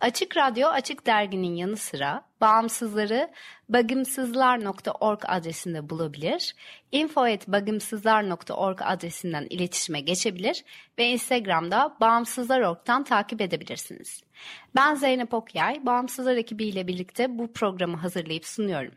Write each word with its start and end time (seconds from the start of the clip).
Açık 0.00 0.36
Radyo 0.36 0.68
Açık 0.68 1.06
Dergi'nin 1.06 1.54
yanı 1.54 1.76
sıra 1.76 2.24
bağımsızları 2.40 3.30
bagımsızlar.org 3.68 5.20
adresinde 5.26 5.90
bulabilir, 5.90 6.54
info.bagımsızlar.org 6.92 8.78
adresinden 8.82 9.46
iletişime 9.50 10.00
geçebilir 10.00 10.64
ve 10.98 11.08
Instagram'da 11.08 11.96
bağımsızlar.org'dan 12.00 13.04
takip 13.04 13.40
edebilirsiniz. 13.40 14.22
Ben 14.76 14.94
Zeynep 14.94 15.34
Okyay, 15.34 15.86
Bağımsızlar 15.86 16.36
ekibiyle 16.36 16.86
birlikte 16.86 17.38
bu 17.38 17.52
programı 17.52 17.96
hazırlayıp 17.96 18.44
sunuyorum. 18.44 18.94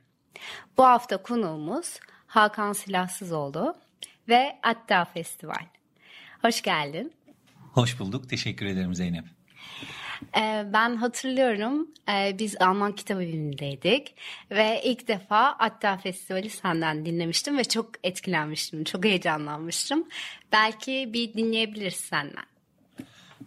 Bu 0.78 0.84
hafta 0.84 1.18
konuğumuz 1.18 2.00
Hakan 2.28 2.74
Silahsızoğlu 2.74 3.76
ve 4.28 4.60
Atta 4.64 5.06
Festival. 5.06 5.66
Hoş 6.42 6.62
geldin. 6.62 7.14
Hoş 7.74 8.00
bulduk. 8.00 8.30
Teşekkür 8.30 8.66
ederim 8.66 8.96
Zeynep. 8.96 9.26
Ee, 10.38 10.66
ben 10.74 10.96
hatırlıyorum 10.96 11.88
e, 12.10 12.40
biz 12.40 12.62
Alman 12.62 12.96
kitap 12.96 13.22
evindeydik 13.22 14.16
ve 14.52 14.82
ilk 14.84 15.08
defa 15.08 15.56
Atta 15.60 15.98
Festivali 15.98 16.50
senden 16.50 17.06
dinlemiştim 17.06 17.58
ve 17.58 17.64
çok 17.64 17.90
etkilenmiştim, 18.04 18.84
çok 18.84 19.06
heyecanlanmıştım. 19.06 20.08
Belki 20.52 21.10
bir 21.14 21.34
dinleyebiliriz 21.34 21.96
senden. 21.96 22.46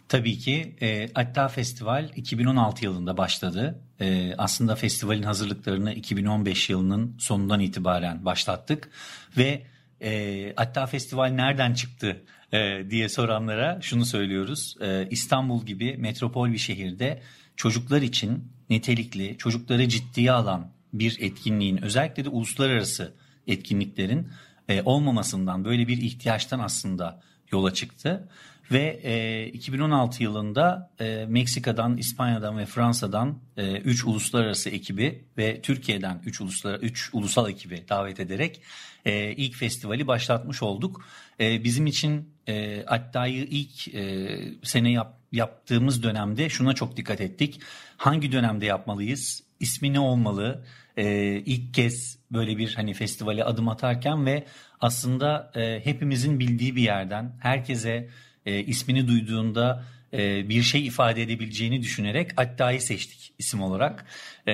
Tabii 0.07 0.37
ki 0.37 0.75
e, 0.81 1.09
Atta 1.15 1.47
Festival 1.47 2.09
2016 2.15 2.85
yılında 2.85 3.17
başladı. 3.17 3.79
E, 3.99 4.33
aslında 4.37 4.75
festivalin 4.75 5.23
hazırlıklarını 5.23 5.93
2015 5.93 6.69
yılının 6.69 7.15
sonundan 7.19 7.59
itibaren 7.59 8.25
başlattık 8.25 8.89
ve 9.37 9.61
e, 10.01 10.53
Atta 10.57 10.85
Festival 10.85 11.27
nereden 11.27 11.73
çıktı 11.73 12.21
e, 12.53 12.89
diye 12.89 13.09
soranlara 13.09 13.79
şunu 13.81 14.05
söylüyoruz. 14.05 14.75
E, 14.81 15.07
İstanbul 15.09 15.65
gibi 15.65 15.97
metropol 15.97 16.51
bir 16.51 16.57
şehirde 16.57 17.21
çocuklar 17.55 18.01
için 18.01 18.51
nitelikli, 18.69 19.37
çocukları 19.37 19.89
ciddiye 19.89 20.31
alan 20.31 20.71
bir 20.93 21.17
etkinliğin 21.19 21.83
özellikle 21.83 22.25
de 22.25 22.29
uluslararası 22.29 23.13
etkinliklerin 23.47 24.27
e, 24.69 24.81
olmamasından 24.81 25.65
böyle 25.65 25.87
bir 25.87 25.97
ihtiyaçtan 25.97 26.59
aslında 26.59 27.21
yola 27.51 27.73
çıktı. 27.73 28.29
Ve 28.71 28.99
e, 29.03 29.47
2016 29.47 30.23
yılında 30.23 30.91
e, 30.99 31.25
Meksika'dan, 31.29 31.97
İspanya'dan 31.97 32.57
ve 32.57 32.65
Fransa'dan 32.65 33.39
3 33.57 34.03
e, 34.03 34.07
uluslararası 34.07 34.69
ekibi 34.69 35.25
ve 35.37 35.61
Türkiye'den 35.61 36.21
3 36.25 36.41
uluslar 36.41 36.79
3 36.79 37.09
ulusal 37.13 37.49
ekibi 37.49 37.83
davet 37.89 38.19
ederek 38.19 38.61
e, 39.05 39.31
ilk 39.31 39.55
festivali 39.55 40.07
başlatmış 40.07 40.63
olduk. 40.63 41.05
E, 41.39 41.63
bizim 41.63 41.87
için 41.87 42.29
e, 42.47 42.83
Atta'yı 42.87 43.43
ilk 43.43 43.95
e, 43.95 44.27
sene 44.63 44.91
yap, 44.91 45.19
yaptığımız 45.31 46.03
dönemde 46.03 46.49
şuna 46.49 46.73
çok 46.73 46.97
dikkat 46.97 47.21
ettik. 47.21 47.59
Hangi 47.97 48.31
dönemde 48.31 48.65
yapmalıyız? 48.65 49.43
İsmi 49.59 49.93
ne 49.93 49.99
olmalı? 49.99 50.65
E, 50.97 51.05
ilk 51.45 51.73
kez 51.73 52.17
böyle 52.31 52.57
bir 52.57 52.75
hani 52.75 52.93
festivale 52.93 53.43
adım 53.43 53.69
atarken 53.69 54.25
ve 54.25 54.45
aslında 54.79 55.51
e, 55.55 55.81
hepimizin 55.83 56.39
bildiği 56.39 56.75
bir 56.75 56.81
yerden 56.81 57.35
herkese 57.39 58.09
e, 58.45 58.59
ismini 58.59 59.07
duyduğunda 59.07 59.83
e, 60.13 60.49
bir 60.49 60.63
şey 60.63 60.87
ifade 60.87 61.21
edebileceğini 61.21 61.81
düşünerek 61.81 62.31
Atta'yı 62.37 62.81
seçtik 62.81 63.33
isim 63.39 63.61
olarak. 63.61 64.05
E, 64.47 64.53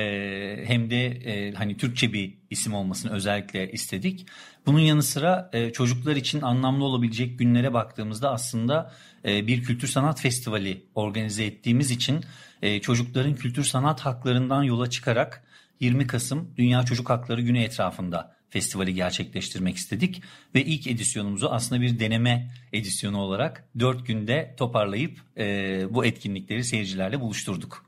hem 0.65 0.89
de 0.89 1.05
e, 1.05 1.53
hani 1.53 1.77
Türkçe 1.77 2.13
bir 2.13 2.33
isim 2.49 2.73
olmasını 2.73 3.11
özellikle 3.11 3.71
istedik. 3.71 4.25
Bunun 4.65 4.79
yanı 4.79 5.03
sıra 5.03 5.49
e, 5.53 5.71
çocuklar 5.71 6.15
için 6.15 6.41
anlamlı 6.41 6.85
olabilecek 6.85 7.39
günlere 7.39 7.73
baktığımızda 7.73 8.31
aslında 8.31 8.93
e, 9.25 9.47
bir 9.47 9.63
kültür 9.63 9.87
sanat 9.87 10.21
festivali 10.21 10.83
organize 10.95 11.45
ettiğimiz 11.45 11.91
için 11.91 12.21
e, 12.61 12.81
çocukların 12.81 13.35
kültür 13.35 13.63
sanat 13.63 14.01
haklarından 14.01 14.63
yola 14.63 14.89
çıkarak 14.89 15.43
20 15.79 16.07
Kasım 16.07 16.53
Dünya 16.57 16.83
Çocuk 16.83 17.09
Hakları 17.09 17.41
Günü 17.41 17.59
etrafında 17.59 18.35
festivali 18.51 18.93
gerçekleştirmek 18.93 19.77
istedik. 19.77 20.21
Ve 20.55 20.61
ilk 20.65 20.87
edisyonumuzu 20.87 21.47
aslında 21.47 21.81
bir 21.81 21.99
deneme 21.99 22.51
edisyonu 22.73 23.21
olarak 23.21 23.69
4 23.79 24.07
günde 24.07 24.55
toparlayıp 24.57 25.19
e, 25.37 25.85
bu 25.89 26.05
etkinlikleri 26.05 26.63
seyircilerle 26.63 27.19
buluşturduk. 27.19 27.85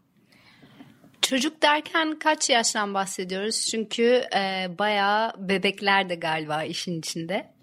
Çocuk 1.22 1.62
derken 1.62 2.20
kaç 2.20 2.50
yaştan 2.50 2.94
bahsediyoruz? 2.94 3.68
Çünkü 3.72 4.24
e, 4.36 4.68
bayağı 4.80 5.50
bebekler 5.50 6.10
de 6.10 6.16
galiba 6.16 6.64
işin 6.64 7.00
içinde. 7.00 7.54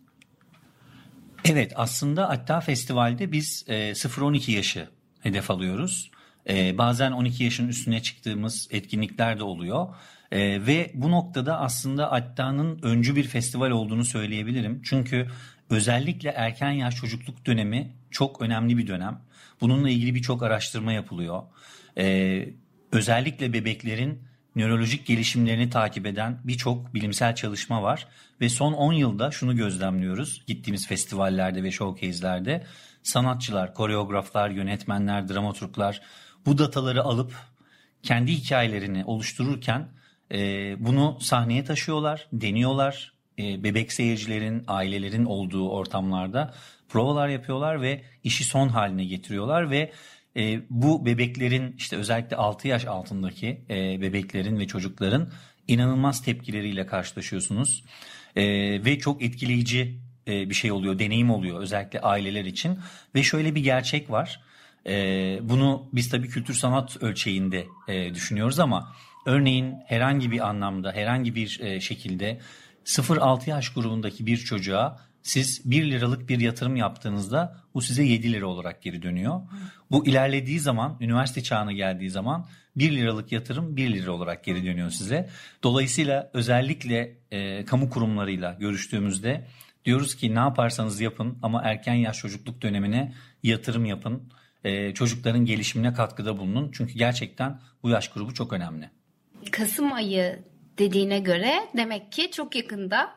Evet 1.45 1.73
aslında 1.77 2.29
hatta 2.29 2.61
festivalde 2.61 3.33
biz 3.33 3.65
e, 3.69 3.75
0-12 3.75 4.51
yaşı 4.51 4.89
hedef 5.21 5.51
alıyoruz. 5.51 6.11
E, 6.49 6.79
bazen 6.79 7.13
12 7.13 7.45
yaşın 7.45 7.69
üstüne 7.69 8.03
çıktığımız 8.03 8.69
etkinlikler 8.71 9.39
de 9.39 9.45
oluyor. 9.45 9.95
E, 10.33 10.67
ve 10.67 10.91
bu 10.95 11.11
noktada 11.11 11.61
aslında 11.61 12.13
Atta'nın 12.13 12.79
öncü 12.83 13.17
bir 13.17 13.25
festival 13.25 13.71
olduğunu 13.71 14.05
söyleyebilirim. 14.05 14.83
Çünkü 14.85 15.29
özellikle 15.71 16.29
erken 16.29 16.71
yaş 16.71 16.97
çocukluk 16.97 17.47
dönemi 17.47 17.93
çok 18.11 18.43
önemli 18.43 18.79
bir 18.79 18.87
dönem. 18.87 19.21
Bununla 19.61 19.91
ilgili 19.91 20.15
birçok 20.15 20.43
araştırma 20.43 20.93
yapılıyor. 20.93 21.43
E, 21.99 22.49
özellikle 22.93 23.53
bebeklerin 23.53 24.23
nörolojik 24.57 25.07
gelişimlerini 25.07 25.71
takip 25.71 26.07
eden 26.07 26.41
birçok 26.45 26.95
bilimsel 26.95 27.35
çalışma 27.35 27.83
var. 27.83 28.09
Ve 28.41 28.49
son 28.49 28.73
10 28.73 28.93
yılda 28.93 29.31
şunu 29.31 29.57
gözlemliyoruz 29.57 30.43
gittiğimiz 30.47 30.87
festivallerde 30.87 31.63
ve 31.63 31.71
showcase'lerde. 31.71 32.67
Sanatçılar, 33.03 33.75
koreograflar, 33.75 34.51
yönetmenler, 34.51 35.29
dramaturglar 35.29 36.01
bu 36.47 36.59
dataları 36.59 37.03
alıp 37.03 37.35
kendi 38.03 38.33
hikayelerini 38.33 39.05
oluştururken 39.05 39.89
e, 40.33 40.77
bunu 40.79 41.19
sahneye 41.21 41.65
taşıyorlar, 41.65 42.29
deniyorlar. 42.33 43.13
E, 43.39 43.65
bebek 43.65 43.93
seyircilerin, 43.93 44.65
ailelerin 44.67 45.25
olduğu 45.25 45.71
ortamlarda 45.71 46.55
provalar 46.89 47.29
yapıyorlar 47.29 47.83
ve 47.83 48.03
işi 48.25 48.45
son 48.45 48.69
haline 48.69 49.05
getiriyorlar 49.05 49.71
ve 49.71 49.93
e, 50.37 50.61
bu 50.71 51.07
bebeklerin 51.07 51.75
işte 51.79 51.97
özellikle 51.97 52.37
6 52.37 52.69
yaş 52.69 52.85
altındaki 52.85 53.61
e, 53.71 54.01
bebeklerin 54.01 54.59
ve 54.59 54.67
çocukların 54.67 55.33
inanılmaz 55.69 56.23
tepkileriyle 56.23 56.87
karşılaşıyorsunuz. 56.87 57.85
E, 58.37 58.45
ve 58.85 58.99
çok 58.99 59.23
etkileyici 59.23 60.01
e, 60.29 60.51
bir 60.51 60.55
şey 60.55 60.73
oluyor, 60.73 60.99
deneyim 60.99 61.31
oluyor 61.31 61.61
özellikle 61.61 62.01
aileler 62.01 62.45
için. 62.45 62.79
Ve 63.15 63.23
şöyle 63.23 63.55
bir 63.55 63.65
gerçek 63.65 64.11
var. 64.11 64.41
E, 64.87 64.93
bunu 65.43 65.89
biz 65.93 66.09
tabii 66.09 66.29
kültür 66.29 66.55
sanat 66.55 67.03
ölçeğinde 67.03 67.67
e, 67.89 68.15
düşünüyoruz 68.15 68.59
ama 68.59 68.93
örneğin 69.27 69.75
herhangi 69.87 70.31
bir 70.31 70.49
anlamda, 70.49 70.93
herhangi 70.93 71.35
bir 71.35 71.61
e, 71.61 71.81
şekilde 71.81 72.41
0-6 72.85 73.51
yaş 73.51 73.73
grubundaki 73.73 74.27
bir 74.27 74.37
çocuğa 74.37 75.01
siz 75.23 75.71
1 75.71 75.91
liralık 75.91 76.29
bir 76.29 76.41
yatırım 76.41 76.77
yaptığınızda 76.77 77.57
bu 77.75 77.83
size 77.83 78.03
7 78.03 78.33
lira 78.33 78.47
olarak 78.47 78.83
geri 78.83 79.03
dönüyor. 79.03 79.41
Bu 79.91 80.07
ilerlediği 80.07 80.61
zaman, 80.61 80.97
üniversite 81.01 81.43
çağına 81.43 81.73
geldiği 81.73 82.11
zaman 82.11 82.47
1 82.77 82.93
liralık 82.93 83.33
yatırım 83.33 83.77
1 83.77 83.93
lira 83.93 84.13
olarak 84.13 84.45
geri 84.45 84.65
dönüyor 84.65 84.91
size. 84.91 85.29
Dolayısıyla 85.63 86.31
özellikle 86.35 87.19
e, 87.31 87.65
kamu 87.65 87.91
kurumlarıyla 87.91 88.57
görüştüğümüzde 88.61 89.47
Diyoruz 89.85 90.15
ki 90.15 90.35
ne 90.35 90.39
yaparsanız 90.39 91.01
yapın 91.01 91.39
ama 91.43 91.63
erken 91.63 91.95
yaş 91.95 92.19
çocukluk 92.19 92.63
dönemine 92.63 93.15
yatırım 93.43 93.85
yapın. 93.85 94.33
Ee, 94.65 94.95
çocukların 94.95 95.45
gelişimine 95.45 95.93
katkıda 95.93 96.39
bulunun. 96.39 96.71
Çünkü 96.73 96.95
gerçekten 96.95 97.61
bu 97.83 97.91
yaş 97.91 98.09
grubu 98.09 98.35
çok 98.35 98.53
önemli. 98.53 98.91
Kasım 99.53 99.93
ayı 99.93 100.43
dediğine 100.79 101.21
göre 101.21 101.69
demek 101.77 102.13
ki 102.13 102.31
çok 102.31 102.57
yakında 102.57 103.11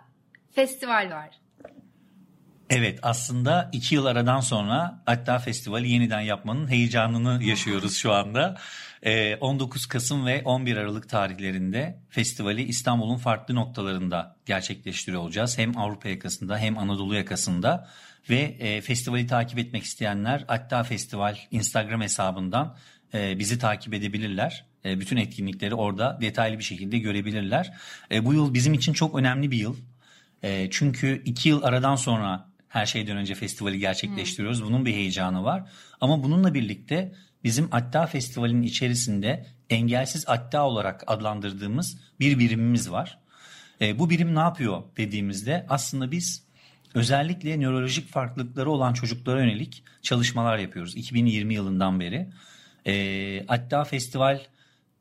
festival 0.55 1.09
var. 1.11 1.29
Evet 2.69 2.99
aslında 3.01 3.69
iki 3.71 3.95
yıl 3.95 4.05
aradan 4.05 4.39
sonra 4.39 5.01
hatta 5.05 5.39
festivali 5.39 5.89
yeniden 5.89 6.21
yapmanın 6.21 6.67
heyecanını 6.67 7.43
yaşıyoruz 7.43 7.95
şu 7.95 8.13
anda. 8.13 8.57
19 9.41 9.85
ee, 9.85 9.89
Kasım 9.89 10.25
ve 10.25 10.41
11 10.45 10.77
Aralık 10.77 11.09
tarihlerinde 11.09 11.99
festivali 12.09 12.63
İstanbul'un 12.63 13.17
farklı 13.17 13.55
noktalarında 13.55 14.35
gerçekleştiriyor 14.45 15.21
olacağız. 15.21 15.57
Hem 15.57 15.77
Avrupa 15.77 16.09
yakasında 16.09 16.57
hem 16.57 16.77
Anadolu 16.77 17.15
yakasında 17.15 17.89
ve 18.29 18.39
e, 18.39 18.81
festivali 18.81 19.27
takip 19.27 19.59
etmek 19.59 19.83
isteyenler 19.83 20.43
hatta 20.47 20.83
festival 20.83 21.37
Instagram 21.51 22.01
hesabından 22.01 22.75
e, 23.13 23.39
bizi 23.39 23.59
takip 23.59 23.93
edebilirler. 23.93 24.65
E, 24.85 24.99
bütün 24.99 25.17
etkinlikleri 25.17 25.75
orada 25.75 26.17
detaylı 26.21 26.59
bir 26.59 26.63
şekilde 26.63 26.99
görebilirler. 26.99 27.73
Bu 28.21 28.33
yıl 28.33 28.53
bizim 28.53 28.73
için 28.73 28.93
çok 28.93 29.15
önemli 29.15 29.51
bir 29.51 29.57
yıl. 29.57 29.75
Çünkü 30.71 31.21
iki 31.25 31.49
yıl 31.49 31.63
aradan 31.63 31.95
sonra 31.95 32.49
her 32.67 32.85
şeyden 32.85 33.17
önce 33.17 33.35
festivali 33.35 33.79
gerçekleştiriyoruz. 33.79 34.59
Hmm. 34.59 34.67
Bunun 34.67 34.85
bir 34.85 34.93
heyecanı 34.93 35.43
var. 35.43 35.63
Ama 36.01 36.23
bununla 36.23 36.53
birlikte 36.53 37.13
bizim 37.43 37.67
Atta 37.71 38.05
Festivali'nin 38.05 38.63
içerisinde 38.63 39.45
engelsiz 39.69 40.25
Atta 40.27 40.65
olarak 40.65 41.03
adlandırdığımız 41.07 41.97
bir 42.19 42.39
birimimiz 42.39 42.91
var. 42.91 43.19
E, 43.81 43.99
bu 43.99 44.09
birim 44.09 44.35
ne 44.35 44.39
yapıyor 44.39 44.83
dediğimizde 44.97 45.65
aslında 45.69 46.11
biz 46.11 46.43
özellikle 46.93 47.59
nörolojik 47.59 48.09
farklılıkları 48.09 48.71
olan 48.71 48.93
çocuklara 48.93 49.39
yönelik 49.39 49.83
çalışmalar 50.01 50.57
yapıyoruz 50.57 50.95
2020 50.95 51.53
yılından 51.53 51.99
beri. 51.99 52.29
E, 52.87 53.45
Atta 53.47 53.83
Festival 53.83 54.39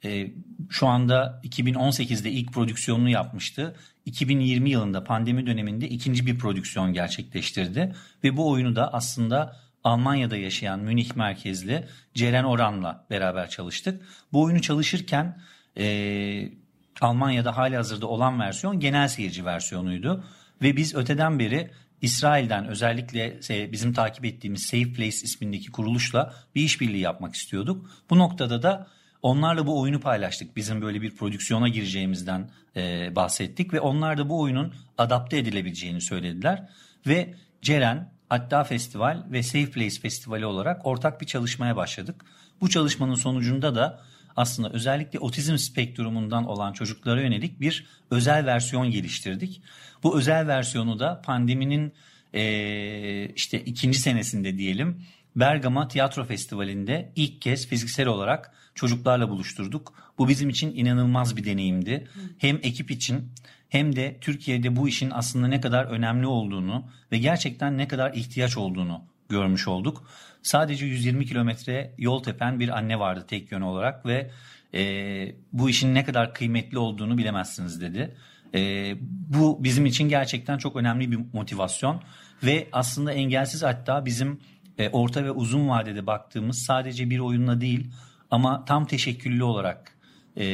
e, 0.05 0.31
şu 0.71 0.87
anda 0.87 1.41
2018'de 1.45 2.31
ilk 2.31 2.53
prodüksiyonunu 2.53 3.09
yapmıştı. 3.09 3.77
2020 4.07 4.71
yılında 4.71 5.05
pandemi 5.05 5.47
döneminde 5.47 5.89
ikinci 5.89 6.27
bir 6.27 6.39
prodüksiyon 6.39 6.93
gerçekleştirdi 6.93 7.95
ve 8.25 8.37
bu 8.37 8.51
oyunu 8.51 8.77
da 8.77 8.93
aslında 8.93 9.57
Almanya'da 9.85 10.37
yaşayan 10.37 10.81
Münih 10.81 11.17
merkezli 11.17 11.85
Ceren 12.15 12.45
Oran'la 12.45 13.07
beraber 13.11 13.51
çalıştık. 13.51 14.03
Bu 14.33 14.43
oyunu 14.43 14.63
çalışırken 14.63 15.41
e, 15.79 16.53
Almanya'da 17.01 17.57
hali 17.57 17.77
hazırda 17.77 18.07
olan 18.07 18.41
versiyon 18.41 18.81
genel 18.81 19.09
seyirci 19.09 19.45
versiyonuydu. 19.45 20.25
Ve 20.63 20.77
biz 20.77 20.95
öteden 20.95 21.39
beri 21.39 21.71
İsrail'den 22.03 22.67
özellikle 22.67 23.41
bizim 23.73 23.93
takip 23.93 24.25
ettiğimiz 24.25 24.63
Safe 24.63 24.93
Place 24.93 25.07
ismindeki 25.09 25.71
kuruluşla 25.71 26.35
bir 26.55 26.63
işbirliği 26.63 27.01
yapmak 27.01 27.35
istiyorduk. 27.35 27.91
Bu 28.11 28.19
noktada 28.19 28.63
da 28.63 28.87
onlarla 29.23 29.67
bu 29.67 29.81
oyunu 29.81 30.01
paylaştık. 30.01 30.57
Bizim 30.57 30.83
böyle 30.83 31.03
bir 31.03 31.17
prodüksiyona 31.17 31.69
gireceğimizden 31.69 32.51
e, 32.77 33.17
bahsettik 33.17 33.73
ve 33.73 33.81
onlar 33.81 34.19
da 34.19 34.29
bu 34.29 34.41
oyunun 34.41 34.75
adapte 34.99 35.39
edilebileceğini 35.39 36.01
söylediler. 36.01 36.69
Ve 37.07 37.35
Ceren 37.63 38.13
Hatta 38.29 38.65
Festival 38.65 39.25
ve 39.31 39.43
Safe 39.43 39.71
Place 39.71 40.01
Festivali 40.01 40.47
olarak 40.47 40.87
ortak 40.87 41.21
bir 41.21 41.27
çalışmaya 41.27 41.77
başladık. 41.77 42.25
Bu 42.61 42.71
çalışmanın 42.71 43.15
sonucunda 43.15 43.75
da 43.75 44.01
aslında 44.37 44.71
özellikle 44.71 45.19
otizm 45.19 45.57
spektrumundan 45.57 46.47
olan 46.47 46.73
çocuklara 46.73 47.21
yönelik 47.21 47.61
bir 47.61 47.87
özel 48.11 48.47
versiyon 48.47 48.91
geliştirdik. 48.91 49.63
Bu 50.03 50.19
özel 50.19 50.47
versiyonu 50.47 50.99
da 50.99 51.23
pandeminin 51.25 51.93
e, 52.35 53.29
işte 53.29 53.61
ikinci 53.61 53.99
senesinde 53.99 54.59
diyelim 54.59 55.05
Bergama 55.37 55.89
Tiyatro 55.89 56.25
Festivali'nde 56.25 57.13
ilk 57.17 57.43
kez 57.43 57.67
fiziksel 57.67 58.07
olarak 58.07 58.53
çocuklarla 58.75 59.29
buluşturduk. 59.29 59.95
Bu 60.19 60.29
bizim 60.29 60.49
için 60.49 60.77
inanılmaz 60.77 61.37
bir 61.37 61.45
deneyimdi. 61.45 62.09
Hem 62.39 62.57
ekip 62.57 62.91
için 62.91 63.33
hem 63.69 63.97
de 63.97 64.17
Türkiye'de 64.21 64.77
bu 64.77 64.89
işin 64.89 65.11
aslında 65.11 65.49
ne 65.49 65.61
kadar 65.61 65.85
önemli 65.85 66.27
olduğunu 66.27 66.85
ve 67.13 67.19
gerçekten 67.19 67.79
ne 67.79 67.89
kadar 67.89 68.15
ihtiyaç 68.15 68.57
olduğunu 68.57 69.05
görmüş 69.29 69.69
olduk. 69.69 70.05
Sadece 70.43 70.87
120 70.87 71.27
kilometre 71.27 71.95
yol 71.99 72.23
tepen 72.23 72.61
bir 72.61 72.69
anne 72.69 72.99
vardı 72.99 73.25
tek 73.29 73.53
yön 73.53 73.61
olarak 73.61 74.07
ve 74.07 74.31
e, 74.75 75.35
bu 75.53 75.71
işin 75.71 75.95
ne 75.95 76.05
kadar 76.05 76.35
kıymetli 76.35 76.79
olduğunu 76.79 77.19
bilemezsiniz 77.19 77.81
dedi. 77.81 78.17
E, 78.55 78.95
bu 79.29 79.65
bizim 79.65 79.87
için 79.87 80.09
gerçekten 80.09 80.59
çok 80.59 80.77
önemli 80.77 81.13
bir 81.13 81.19
motivasyon 81.33 82.03
ve 82.43 82.69
aslında 82.73 83.13
engelsiz 83.13 83.63
hatta 83.63 84.07
bizim 84.07 84.41
e, 84.79 84.89
orta 84.89 85.25
ve 85.25 85.31
uzun 85.31 85.69
vadede 85.69 86.07
baktığımız 86.07 86.59
sadece 86.67 87.11
bir 87.11 87.19
oyunla 87.19 87.61
değil 87.61 87.91
ama 88.31 88.65
tam 88.65 88.87
teşekküllü 88.87 89.45
olarak 89.45 89.99
e, 90.37 90.45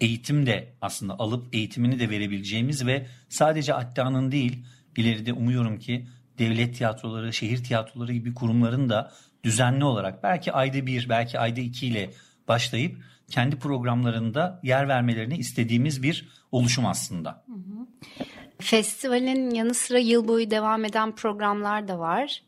eğitim 0.00 0.46
de 0.46 0.72
aslında 0.80 1.18
alıp 1.18 1.54
eğitimini 1.54 2.00
de 2.00 2.10
verebileceğimiz 2.10 2.86
ve 2.86 3.06
sadece 3.28 3.74
Atta'nın 3.74 4.32
değil 4.32 4.64
ileride 4.96 5.32
umuyorum 5.32 5.78
ki 5.78 6.06
devlet 6.38 6.76
tiyatroları, 6.76 7.32
şehir 7.32 7.64
tiyatroları 7.64 8.12
gibi 8.12 8.34
kurumların 8.34 8.88
da 8.88 9.12
düzenli 9.44 9.84
olarak 9.84 10.22
belki 10.22 10.52
ayda 10.52 10.86
bir, 10.86 11.08
belki 11.08 11.38
ayda 11.38 11.60
iki 11.60 11.86
ile 11.86 12.10
başlayıp 12.48 12.96
kendi 13.30 13.58
programlarında 13.58 14.60
yer 14.62 14.88
vermelerini 14.88 15.36
istediğimiz 15.36 16.02
bir 16.02 16.28
oluşum 16.52 16.86
aslında. 16.86 17.44
Festivalin 18.60 19.50
yanı 19.50 19.74
sıra 19.74 19.98
yıl 19.98 20.28
boyu 20.28 20.50
devam 20.50 20.84
eden 20.84 21.14
programlar 21.14 21.88
da 21.88 21.98
var. 21.98 22.42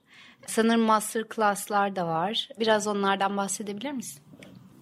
Sanırım 0.46 0.80
master 0.80 1.24
class'lar 1.34 1.96
da 1.96 2.06
var. 2.06 2.48
Biraz 2.60 2.86
onlardan 2.86 3.36
bahsedebilir 3.36 3.92
misin? 3.92 4.22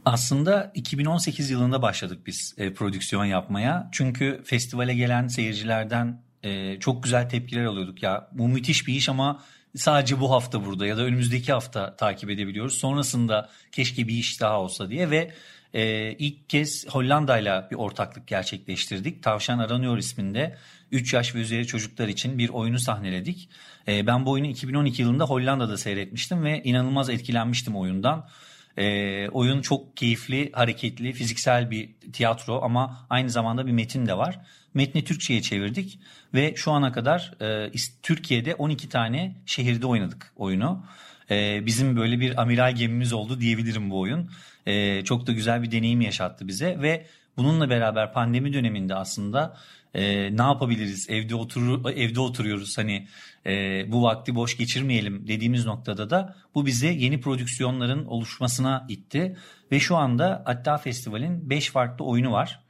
Aslında 0.04 0.72
2018 0.74 1.50
yılında 1.50 1.82
başladık 1.82 2.18
biz 2.26 2.54
e, 2.58 2.74
prodüksiyon 2.74 3.24
yapmaya. 3.24 3.88
Çünkü 3.92 4.42
festivale 4.44 4.94
gelen 4.94 5.28
seyircilerden 5.28 6.22
e, 6.42 6.80
çok 6.80 7.02
güzel 7.02 7.28
tepkiler 7.28 7.64
alıyorduk. 7.64 8.02
Ya 8.02 8.28
bu 8.32 8.48
müthiş 8.48 8.86
bir 8.86 8.94
iş 8.94 9.08
ama 9.08 9.42
sadece 9.76 10.20
bu 10.20 10.30
hafta 10.30 10.64
burada 10.66 10.86
ya 10.86 10.96
da 10.96 11.02
önümüzdeki 11.02 11.52
hafta 11.52 11.96
takip 11.96 12.30
edebiliyoruz. 12.30 12.78
Sonrasında 12.78 13.48
keşke 13.72 14.08
bir 14.08 14.14
iş 14.14 14.40
daha 14.40 14.60
olsa 14.60 14.90
diye 14.90 15.10
ve 15.10 15.30
e, 15.74 16.12
ilk 16.12 16.48
kez 16.48 16.86
Hollanda'yla 16.88 17.68
bir 17.70 17.76
ortaklık 17.76 18.26
gerçekleştirdik. 18.26 19.22
Tavşan 19.22 19.58
Aranıyor 19.58 19.98
isminde 19.98 20.56
3 20.92 21.14
yaş 21.14 21.34
ve 21.34 21.38
üzeri 21.38 21.66
çocuklar 21.66 22.08
için 22.08 22.38
bir 22.38 22.48
oyunu 22.48 22.78
sahneledik. 22.78 23.48
E, 23.88 24.06
ben 24.06 24.26
bu 24.26 24.30
oyunu 24.30 24.46
2012 24.46 25.02
yılında 25.02 25.24
Hollanda'da 25.24 25.76
seyretmiştim 25.76 26.44
ve 26.44 26.62
inanılmaz 26.62 27.10
etkilenmiştim 27.10 27.76
oyundan. 27.76 28.28
E, 28.76 29.28
oyun 29.28 29.62
çok 29.62 29.96
keyifli, 29.96 30.52
hareketli, 30.52 31.12
fiziksel 31.12 31.70
bir 31.70 31.90
tiyatro 32.12 32.60
ama 32.62 33.06
aynı 33.10 33.30
zamanda 33.30 33.66
bir 33.66 33.72
metin 33.72 34.06
de 34.06 34.16
var. 34.16 34.40
Metni 34.74 35.04
Türkçe'ye 35.04 35.42
çevirdik 35.42 36.00
ve 36.34 36.54
şu 36.56 36.72
ana 36.72 36.92
kadar 36.92 37.32
e, 37.42 37.72
Türkiye'de 38.02 38.54
12 38.54 38.88
tane 38.88 39.36
şehirde 39.46 39.86
oynadık 39.86 40.32
oyunu. 40.36 40.84
E, 41.30 41.66
bizim 41.66 41.96
böyle 41.96 42.20
bir 42.20 42.42
amiral 42.42 42.74
gemimiz 42.74 43.12
oldu 43.12 43.40
diyebilirim 43.40 43.90
bu 43.90 44.00
oyun. 44.00 44.30
E, 44.66 45.04
çok 45.04 45.26
da 45.26 45.32
güzel 45.32 45.62
bir 45.62 45.70
deneyim 45.70 46.00
yaşattı 46.00 46.48
bize 46.48 46.82
ve 46.82 47.06
bununla 47.36 47.70
beraber 47.70 48.12
pandemi 48.12 48.52
döneminde 48.52 48.94
aslında 48.94 49.56
e, 49.94 50.36
ne 50.36 50.42
yapabiliriz 50.42 51.10
evde 51.10 51.34
oturur 51.34 51.90
evde 51.90 52.20
oturuyoruz 52.20 52.78
hani 52.78 53.08
e, 53.46 53.84
bu 53.92 54.02
vakti 54.02 54.34
boş 54.34 54.56
geçirmeyelim 54.56 55.28
dediğimiz 55.28 55.66
noktada 55.66 56.10
da 56.10 56.36
bu 56.54 56.66
bize 56.66 56.88
yeni 56.88 57.20
prodüksiyonların 57.20 58.04
oluşmasına 58.04 58.86
itti 58.88 59.36
ve 59.72 59.80
şu 59.80 59.96
anda 59.96 60.42
hatta 60.46 60.78
festivalin 60.78 61.50
5 61.50 61.70
farklı 61.70 62.04
oyunu 62.04 62.32
var. 62.32 62.60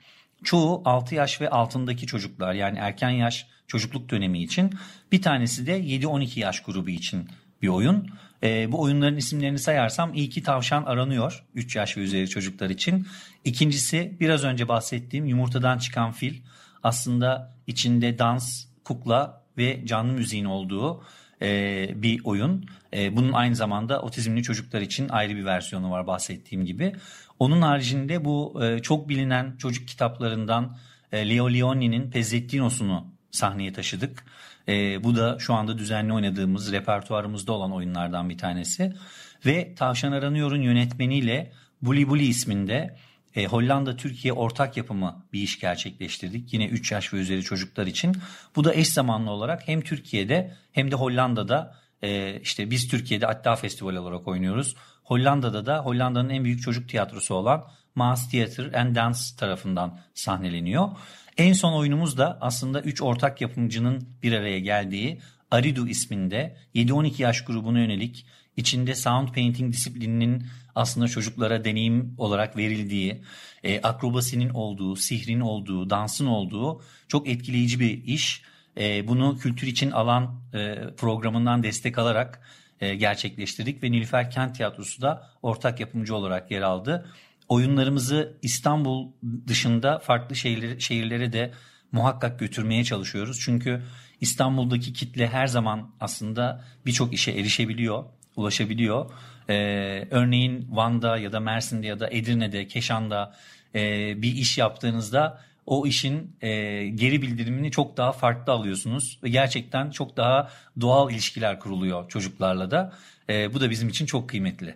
Çoğu 0.44 0.82
6 0.84 1.14
yaş 1.14 1.40
ve 1.40 1.50
altındaki 1.50 2.06
çocuklar 2.06 2.54
yani 2.54 2.78
erken 2.78 3.10
yaş 3.10 3.46
çocukluk 3.66 4.10
dönemi 4.10 4.42
için 4.42 4.72
bir 5.12 5.22
tanesi 5.22 5.66
de 5.66 5.80
7-12 5.80 6.40
yaş 6.40 6.62
grubu 6.62 6.90
için 6.90 7.28
bir 7.62 7.68
oyun. 7.68 8.08
E, 8.42 8.72
bu 8.72 8.80
oyunların 8.82 9.16
isimlerini 9.16 9.58
sayarsam 9.58 10.14
ilki 10.14 10.42
tavşan 10.42 10.84
aranıyor 10.84 11.44
3 11.54 11.76
yaş 11.76 11.96
ve 11.96 12.00
üzeri 12.00 12.28
çocuklar 12.28 12.70
için. 12.70 13.06
İkincisi 13.44 14.16
biraz 14.20 14.44
önce 14.44 14.68
bahsettiğim 14.68 15.26
yumurtadan 15.26 15.78
çıkan 15.78 16.12
fil 16.12 16.34
aslında 16.82 17.54
içinde 17.66 18.18
dans, 18.18 18.64
kukla 18.85 19.42
ve 19.58 19.87
canlı 19.87 20.12
müziğin 20.12 20.44
olduğu 20.44 21.04
e, 21.42 21.90
bir 21.94 22.20
oyun. 22.25 22.66
E, 22.94 23.16
bunun 23.16 23.32
aynı 23.32 23.56
zamanda 23.56 24.02
otizmli 24.02 24.42
çocuklar 24.42 24.80
için 24.80 25.08
ayrı 25.08 25.37
bir 25.37 25.44
versiyonu 25.44 25.90
var 25.90 26.06
bahsettiğim 26.06 26.64
gibi. 26.64 26.92
Onun 27.38 27.62
haricinde 27.62 28.25
bu 28.25 28.64
e, 28.64 28.78
çok 28.78 29.08
bilinen 29.08 29.56
çocuk 29.56 29.88
kitaplarından 29.88 30.76
e, 31.12 31.28
Leo 31.28 31.52
Leoni'nin 31.52 32.11
Pezzettinos'unu 32.11 33.06
sahneye 33.30 33.73
taşıdık. 33.73 34.25
E, 34.68 35.04
bu 35.04 35.16
da 35.16 35.38
şu 35.38 35.54
anda 35.54 35.78
düzenli 35.78 36.12
oynadığımız 36.12 36.73
repertuarımızda 36.73 37.52
olan 37.52 37.73
oyunlardan 37.73 38.30
bir 38.30 38.38
tanesi. 38.38 38.94
Ve 39.47 39.75
Tavşan 39.75 40.12
Aranıyor'un 40.12 40.62
yönetmeniyle 40.62 41.52
Buli 41.82 42.08
Buli 42.08 42.25
isminde 42.26 42.97
e, 43.37 43.47
Hollanda 43.47 43.97
Türkiye 43.97 44.32
ortak 44.32 44.76
yapımı 44.76 45.26
bir 45.32 45.42
iş 45.42 45.61
gerçekleştirdik. 45.61 46.52
Yine 46.52 46.66
3 46.66 46.92
yaş 46.92 47.12
ve 47.12 47.16
üzeri 47.16 47.42
çocuklar 47.42 47.87
için. 47.87 48.16
Bu 48.56 48.64
da 48.64 48.75
eş 48.75 48.88
zamanlı 48.88 49.30
olarak 49.30 49.68
hem 49.68 49.80
Türkiye'de 49.80 50.54
hem 50.73 50.90
de 50.90 50.97
Hollanda'da 50.97 51.75
e, 52.02 52.40
işte 52.40 52.70
biz 52.70 52.88
Türkiye'de 52.88 53.26
Hatta 53.26 53.56
Festival 53.56 53.94
olarak 53.94 54.28
oynuyoruz. 54.28 54.76
Hollanda'da 55.02 55.66
da 55.66 55.78
Hollanda'nın 55.78 56.28
en 56.28 56.44
büyük 56.44 56.62
çocuk 56.62 56.88
tiyatrosu 56.88 57.35
olan 57.35 57.64
Maas 57.94 58.30
Theater 58.30 58.73
and 58.73 58.97
Dance 58.97 59.18
tarafından 59.38 60.00
sahneleniyor. 60.14 60.88
En 61.37 61.52
son 61.52 61.73
oyunumuz 61.73 62.18
da 62.18 62.38
aslında 62.40 62.80
3 62.80 63.02
ortak 63.02 63.40
yapımcının 63.40 64.08
bir 64.23 64.32
araya 64.32 64.58
geldiği 64.58 65.20
Aridu 65.50 65.88
isminde 65.88 66.56
7-12 66.75 67.23
yaş 67.23 67.44
grubuna 67.44 67.78
yönelik 67.78 68.26
içinde 68.58 68.94
sound 68.94 69.28
painting 69.28 69.72
disiplininin 69.72 70.46
aslında 70.74 71.08
çocuklara 71.08 71.64
deneyim 71.64 72.14
olarak 72.18 72.56
verildiği, 72.56 73.22
e, 73.64 73.80
akrobasinin 73.80 74.48
olduğu, 74.48 74.96
sihrin 74.96 75.40
olduğu, 75.40 75.90
dansın 75.90 76.26
olduğu 76.26 76.82
çok 77.08 77.28
etkileyici 77.28 77.80
bir 77.80 78.04
iş. 78.04 78.42
E, 78.76 79.08
bunu 79.08 79.38
kültür 79.38 79.66
için 79.66 79.90
alan 79.90 80.40
e, 80.54 80.76
programından 80.96 81.62
destek 81.62 81.98
alarak 81.98 82.42
e, 82.80 82.94
gerçekleştirdik 82.94 83.82
ve 83.82 83.92
Nilüfer 83.92 84.30
Kent 84.30 84.56
Tiyatrosu 84.56 85.02
da 85.02 85.30
ortak 85.42 85.80
yapımcı 85.80 86.16
olarak 86.16 86.50
yer 86.50 86.62
aldı. 86.62 87.06
Oyunlarımızı 87.48 88.38
İstanbul 88.42 89.08
dışında 89.46 89.98
farklı 89.98 90.36
şehirlere, 90.36 90.80
şehirlere 90.80 91.32
de 91.32 91.52
muhakkak 91.92 92.38
götürmeye 92.38 92.84
çalışıyoruz. 92.84 93.40
Çünkü 93.40 93.82
İstanbul'daki 94.20 94.92
kitle 94.92 95.28
her 95.28 95.46
zaman 95.46 95.90
aslında 96.00 96.64
birçok 96.86 97.14
işe 97.14 97.30
erişebiliyor, 97.30 98.04
ulaşabiliyor. 98.38 99.11
Ee, 99.49 100.09
örneğin 100.11 100.66
Van'da 100.71 101.18
ya 101.18 101.33
da 101.33 101.40
Mersin'de 101.40 101.87
ya 101.87 102.00
da 102.00 102.11
Edirne'de, 102.11 102.66
Keşan'da 102.66 103.35
e, 103.75 103.83
bir 104.23 104.35
iş 104.35 104.59
yaptığınızda 104.59 105.40
o 105.66 105.87
işin 105.87 106.37
e, 106.40 106.49
geri 106.88 107.23
bildirimini 107.23 107.71
çok 107.71 107.97
daha 107.97 108.12
farklı 108.12 108.52
alıyorsunuz 108.52 109.18
ve 109.23 109.28
gerçekten 109.28 109.90
çok 109.90 110.16
daha 110.16 110.50
doğal 110.80 111.11
ilişkiler 111.11 111.61
kuruluyor 111.61 112.09
çocuklarla 112.09 112.71
da. 112.71 112.92
E, 113.30 113.54
bu 113.54 113.61
da 113.61 113.71
bizim 113.71 113.88
için 113.88 114.07
çok 114.07 114.28
kıymetli. 114.28 114.75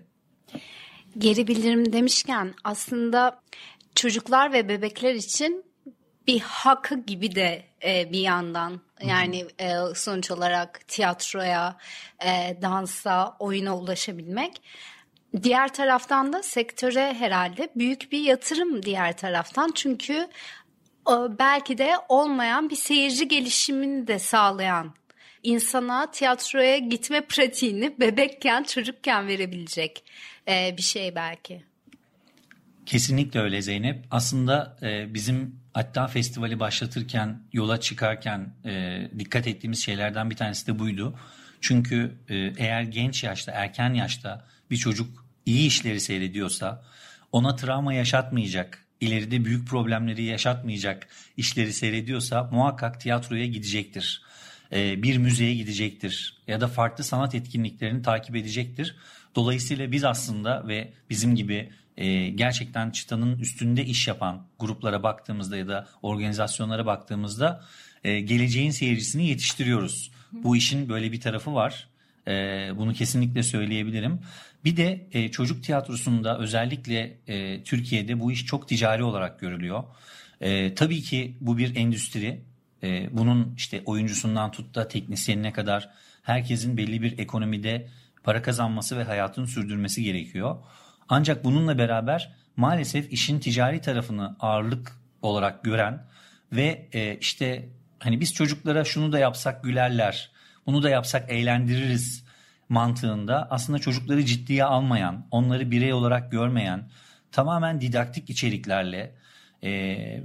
Geri 1.19 1.49
bildirim 1.49 1.92
demişken 1.92 2.54
aslında 2.64 3.40
çocuklar 3.95 4.52
ve 4.52 4.69
bebekler 4.69 5.14
için 5.14 5.64
bir 6.26 6.40
hakkı 6.40 7.00
gibi 7.00 7.35
de 7.35 7.62
e, 7.84 8.12
bir 8.12 8.20
yandan 8.20 8.80
yani 9.02 9.46
e, 9.58 9.74
sonuç 9.94 10.30
olarak 10.30 10.88
tiyatroya, 10.88 11.76
e, 12.24 12.56
dansa, 12.62 13.36
oyuna 13.38 13.78
ulaşabilmek. 13.78 14.62
Diğer 15.42 15.72
taraftan 15.72 16.32
da 16.32 16.42
sektöre 16.42 17.14
herhalde 17.14 17.68
büyük 17.76 18.12
bir 18.12 18.20
yatırım 18.20 18.82
diğer 18.82 19.16
taraftan 19.16 19.70
çünkü 19.74 20.28
e, 21.10 21.14
belki 21.38 21.78
de 21.78 21.94
olmayan 22.08 22.70
bir 22.70 22.76
seyirci 22.76 23.28
gelişimini 23.28 24.06
de 24.06 24.18
sağlayan 24.18 24.94
insana 25.42 26.10
tiyatroya 26.10 26.78
gitme 26.78 27.20
pratiğini 27.20 28.00
bebekken 28.00 28.62
çocukken 28.62 29.28
verebilecek 29.28 30.04
e, 30.48 30.76
bir 30.76 30.82
şey 30.82 31.14
belki. 31.14 31.72
Kesinlikle 32.92 33.40
öyle 33.40 33.62
Zeynep. 33.62 34.04
Aslında 34.11 34.76
e, 34.82 35.14
bizim 35.14 35.56
hatta 35.75 36.06
festivali 36.06 36.61
başlatırken, 36.61 37.42
yola 37.52 37.80
çıkarken 37.80 38.54
e, 38.64 39.02
dikkat 39.18 39.46
ettiğimiz 39.46 39.84
şeylerden 39.84 40.30
bir 40.30 40.37
tanesi 40.37 40.66
de 40.66 40.78
buydu. 40.78 41.18
Çünkü 41.61 42.18
e, 42.28 42.37
eğer 42.37 42.82
genç 42.82 43.25
yaşta, 43.25 43.52
erken 43.52 43.94
yaşta 43.94 44.46
bir 44.70 44.76
çocuk 44.76 45.26
iyi 45.46 45.66
işleri 45.66 46.00
seyrediyorsa 46.00 46.84
ona 47.32 47.56
travma 47.56 47.94
yaşatmayacak, 47.94 48.87
ileride 49.00 49.44
büyük 49.44 49.68
problemleri 49.68 50.22
yaşatmayacak 50.22 51.08
işleri 51.37 51.72
seyrediyorsa 51.72 52.49
muhakkak 52.52 53.00
tiyatroya 53.00 53.46
gidecektir. 53.46 54.22
E, 54.72 55.02
bir 55.02 55.16
müzeye 55.16 55.54
gidecektir 55.54 56.42
ya 56.46 56.61
da 56.61 56.68
farklı 56.68 57.04
sanat 57.04 57.34
etkinliklerini 57.34 58.02
takip 58.02 58.37
edecektir. 58.37 58.96
Dolayısıyla 59.34 59.92
biz 59.92 60.04
aslında 60.04 60.68
ve 60.68 60.92
bizim 61.11 61.37
gibi 61.37 61.70
e, 61.96 62.28
gerçekten 62.28 62.90
çıtanın 62.90 63.38
üstünde 63.38 63.84
iş 63.84 64.08
yapan 64.08 64.46
gruplara 64.58 65.02
baktığımızda 65.02 65.56
ya 65.56 65.68
da 65.68 65.88
organizasyonlara 66.02 66.87
baktığımızda 66.87 67.64
e, 68.04 68.20
geleceğin 68.20 68.70
seyircisini 68.70 69.26
yetiştiriyoruz. 69.28 70.11
Bu 70.32 70.56
işin 70.56 70.88
böyle 70.88 71.12
bir 71.12 71.20
tarafı 71.20 71.54
var. 71.54 71.88
E, 72.28 72.32
bunu 72.76 72.92
kesinlikle 72.92 73.42
söyleyebilirim. 73.42 74.20
Bir 74.64 74.76
de 74.76 75.06
e, 75.12 75.30
çocuk 75.30 75.64
tiyatrosunda 75.64 76.38
özellikle 76.38 77.18
e, 77.26 77.62
Türkiye'de 77.62 78.20
bu 78.20 78.32
iş 78.32 78.46
çok 78.46 78.68
ticari 78.68 79.04
olarak 79.04 79.40
görülüyor. 79.40 79.84
E, 80.40 80.75
tabii 80.75 81.02
ki 81.02 81.37
bu 81.40 81.58
bir 81.58 81.76
endüstri. 81.76 82.42
E, 82.82 83.16
bunun 83.16 83.54
işte 83.56 83.82
oyuncusundan 83.87 84.50
tut 84.50 84.75
da 84.75 84.88
teknisyenine 84.88 85.52
kadar 85.52 85.90
herkesin 86.22 86.76
belli 86.76 87.02
bir 87.02 87.18
ekonomide 87.18 87.88
para 88.25 88.42
kazanması 88.42 88.99
ve 88.99 89.04
hayatını 89.04 89.46
sürdürmesi 89.46 90.02
gerekiyor. 90.02 90.56
Ancak 91.14 91.45
bununla 91.45 91.78
beraber 91.78 92.33
maalesef 92.57 93.12
işin 93.12 93.40
ticari 93.40 93.81
tarafını 93.81 94.37
ağırlık 94.40 94.92
olarak 95.23 95.64
gören 95.64 96.07
ve 96.52 96.88
e, 96.92 97.16
işte 97.16 97.69
hani 97.99 98.21
biz 98.21 98.35
çocuklara 98.35 98.85
şunu 98.85 99.12
da 99.12 99.19
yapsak 99.19 99.64
gülerler, 99.64 100.31
bunu 100.66 100.83
da 100.83 100.90
yapsak 100.90 101.31
eğlendiririz 101.31 102.25
mantığında 102.69 103.49
aslında 103.50 103.78
çocukları 103.78 104.25
ciddiye 104.25 104.64
almayan, 104.64 105.26
onları 105.31 105.71
birey 105.71 105.92
olarak 105.92 106.33
görmeyen, 106.33 106.88
tamamen 107.33 107.81
didaktik 107.81 108.31
içeriklerle 108.31 109.14
e, 109.64 110.23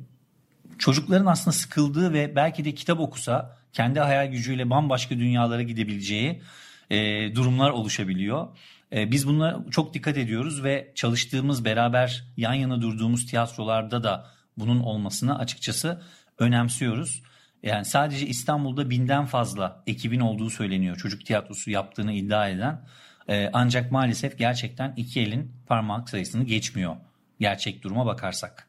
çocukların 0.77 1.25
aslında 1.25 1.51
sıkıldığı 1.51 2.13
ve 2.13 2.35
belki 2.35 2.65
de 2.65 2.73
kitap 2.73 2.99
okusa 2.99 3.57
kendi 3.73 3.99
hayal 3.99 4.27
gücüyle 4.31 4.69
bambaşka 4.69 5.15
dünyalara 5.15 5.61
gidebileceği 5.61 6.41
e, 6.89 6.97
durumlar 7.35 7.69
oluşabiliyor. 7.69 8.47
E, 8.93 9.11
biz 9.11 9.27
bunlara 9.27 9.63
çok 9.71 9.93
dikkat 9.93 10.17
ediyoruz 10.17 10.63
ve 10.63 10.91
çalıştığımız 10.95 11.65
beraber 11.65 12.23
yan 12.37 12.53
yana 12.53 12.81
durduğumuz 12.81 13.25
tiyatrolarda 13.25 14.03
da 14.03 14.27
bunun 14.57 14.79
olmasını 14.79 15.39
açıkçası 15.39 16.01
önemsiyoruz. 16.39 17.23
Yani 17.63 17.85
sadece 17.85 18.27
İstanbul'da 18.27 18.89
binden 18.89 19.25
fazla 19.25 19.83
ekibin 19.87 20.19
olduğu 20.19 20.49
söyleniyor. 20.49 20.97
Çocuk 20.97 21.25
tiyatrosu 21.25 21.71
yaptığını 21.71 22.13
iddia 22.13 22.49
eden. 22.49 22.81
E, 23.29 23.49
ancak 23.53 23.91
maalesef 23.91 24.37
gerçekten 24.37 24.93
iki 24.97 25.21
elin 25.21 25.51
parmak 25.67 26.09
sayısını 26.09 26.43
geçmiyor 26.43 26.95
gerçek 27.39 27.83
duruma 27.83 28.05
bakarsak. 28.05 28.67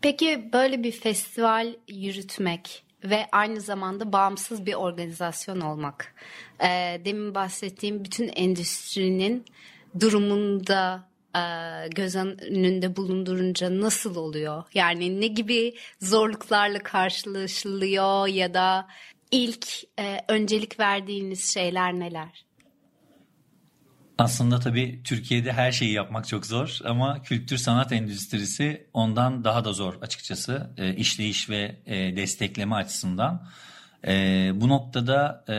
Peki 0.00 0.50
böyle 0.52 0.82
bir 0.82 0.92
festival 0.92 1.74
yürütmek 1.88 2.84
ve 3.04 3.26
aynı 3.32 3.60
zamanda 3.60 4.12
bağımsız 4.12 4.66
bir 4.66 4.74
organizasyon 4.74 5.60
olmak. 5.60 6.14
E, 6.60 7.00
demin 7.04 7.34
bahsettiğim 7.34 8.04
bütün 8.04 8.28
endüstrinin 8.28 9.44
durumunda 10.00 11.08
e, 11.36 11.42
göz 11.88 12.16
önünde 12.16 12.96
bulundurunca 12.96 13.80
nasıl 13.80 14.16
oluyor? 14.16 14.64
Yani 14.74 15.20
ne 15.20 15.26
gibi 15.26 15.74
zorluklarla 16.00 16.78
karşılaşılıyor 16.78 18.26
ya 18.26 18.54
da 18.54 18.86
ilk 19.30 19.66
e, 19.98 20.20
öncelik 20.28 20.80
verdiğiniz 20.80 21.54
şeyler 21.54 21.92
neler? 21.92 22.43
Aslında 24.18 24.60
tabii 24.60 25.00
Türkiye'de 25.04 25.52
her 25.52 25.72
şeyi 25.72 25.92
yapmak 25.92 26.28
çok 26.28 26.46
zor 26.46 26.78
ama 26.84 27.22
kültür 27.22 27.56
sanat 27.56 27.92
endüstrisi 27.92 28.86
ondan 28.92 29.44
daha 29.44 29.64
da 29.64 29.72
zor 29.72 30.02
açıkçası 30.02 30.70
e, 30.76 30.94
işleyiş 30.94 31.50
ve 31.50 31.76
e, 31.86 32.16
destekleme 32.16 32.74
açısından. 32.74 33.48
E, 34.06 34.52
bu 34.54 34.68
noktada 34.68 35.44
e, 35.48 35.54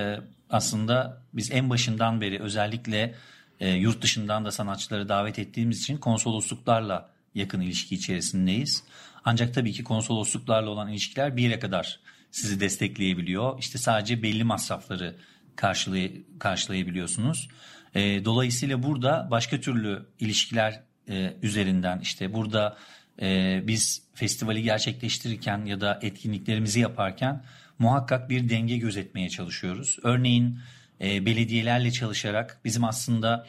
aslında 0.49 1.21
biz 1.33 1.51
en 1.51 1.69
başından 1.69 2.21
beri 2.21 2.41
özellikle 2.41 3.15
e, 3.59 3.69
yurt 3.69 4.01
dışından 4.01 4.45
da 4.45 4.51
sanatçıları 4.51 5.09
davet 5.09 5.39
ettiğimiz 5.39 5.79
için 5.79 5.97
konsolosluklarla 5.97 7.09
yakın 7.35 7.61
ilişki 7.61 7.95
içerisindeyiz. 7.95 8.83
Ancak 9.25 9.53
tabii 9.53 9.73
ki 9.73 9.83
konsolosluklarla 9.83 10.69
olan 10.69 10.89
ilişkiler 10.89 11.37
bir 11.37 11.43
yere 11.43 11.59
kadar 11.59 11.99
sizi 12.31 12.59
destekleyebiliyor. 12.59 13.59
İşte 13.59 13.77
sadece 13.77 14.23
belli 14.23 14.43
masrafları 14.43 15.15
karşılay 15.55 16.11
karşılayabiliyorsunuz. 16.39 17.49
E, 17.95 18.25
dolayısıyla 18.25 18.83
burada 18.83 19.27
başka 19.31 19.59
türlü 19.59 20.05
ilişkiler 20.19 20.83
e, 21.09 21.33
üzerinden 21.41 21.99
işte 21.99 22.33
burada 22.33 22.77
e, 23.21 23.61
biz 23.67 24.03
festivali 24.13 24.63
gerçekleştirirken 24.63 25.65
ya 25.65 25.81
da 25.81 25.99
etkinliklerimizi 26.01 26.79
yaparken 26.79 27.43
muhakkak 27.79 28.29
bir 28.29 28.49
denge 28.49 28.77
gözetmeye 28.77 29.29
çalışıyoruz. 29.29 29.97
Örneğin 30.03 30.59
e, 31.01 31.25
belediyelerle 31.25 31.91
çalışarak 31.91 32.61
bizim 32.65 32.83
aslında 32.83 33.47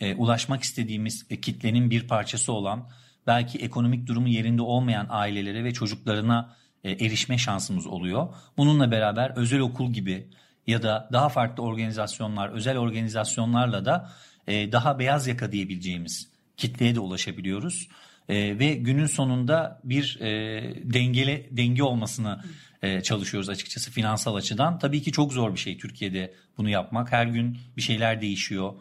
e, 0.00 0.14
ulaşmak 0.14 0.62
istediğimiz 0.62 1.26
e, 1.30 1.40
kitlenin 1.40 1.90
bir 1.90 2.08
parçası 2.08 2.52
olan 2.52 2.88
belki 3.26 3.58
ekonomik 3.58 4.06
durumu 4.06 4.28
yerinde 4.28 4.62
olmayan 4.62 5.06
ailelere 5.10 5.64
ve 5.64 5.72
çocuklarına 5.72 6.56
e, 6.84 6.90
erişme 6.90 7.38
şansımız 7.38 7.86
oluyor. 7.86 8.34
Bununla 8.56 8.90
beraber 8.90 9.32
özel 9.36 9.60
okul 9.60 9.92
gibi 9.92 10.28
ya 10.66 10.82
da 10.82 11.08
daha 11.12 11.28
farklı 11.28 11.62
organizasyonlar, 11.62 12.48
özel 12.48 12.78
organizasyonlarla 12.78 13.84
da 13.84 14.10
e, 14.46 14.72
daha 14.72 14.98
beyaz 14.98 15.26
yaka 15.26 15.52
diyebileceğimiz 15.52 16.28
kitleye 16.56 16.94
de 16.94 17.00
ulaşabiliyoruz. 17.00 17.88
E, 18.28 18.58
ve 18.58 18.74
günün 18.74 19.06
sonunda 19.06 19.80
bir 19.84 20.20
e, 20.20 20.62
dengeli 20.94 21.48
denge 21.50 21.82
olmasını 21.82 22.44
e, 22.82 23.00
çalışıyoruz 23.00 23.48
açıkçası 23.48 23.90
finansal 23.90 24.34
açıdan. 24.34 24.78
Tabii 24.78 25.02
ki 25.02 25.12
çok 25.12 25.32
zor 25.32 25.54
bir 25.54 25.58
şey 25.60 25.78
Türkiye'de 25.78 26.34
bunu 26.58 26.68
yapmak. 26.68 27.12
Her 27.12 27.26
gün 27.26 27.58
bir 27.76 27.82
şeyler 27.82 28.20
değişiyor 28.20 28.74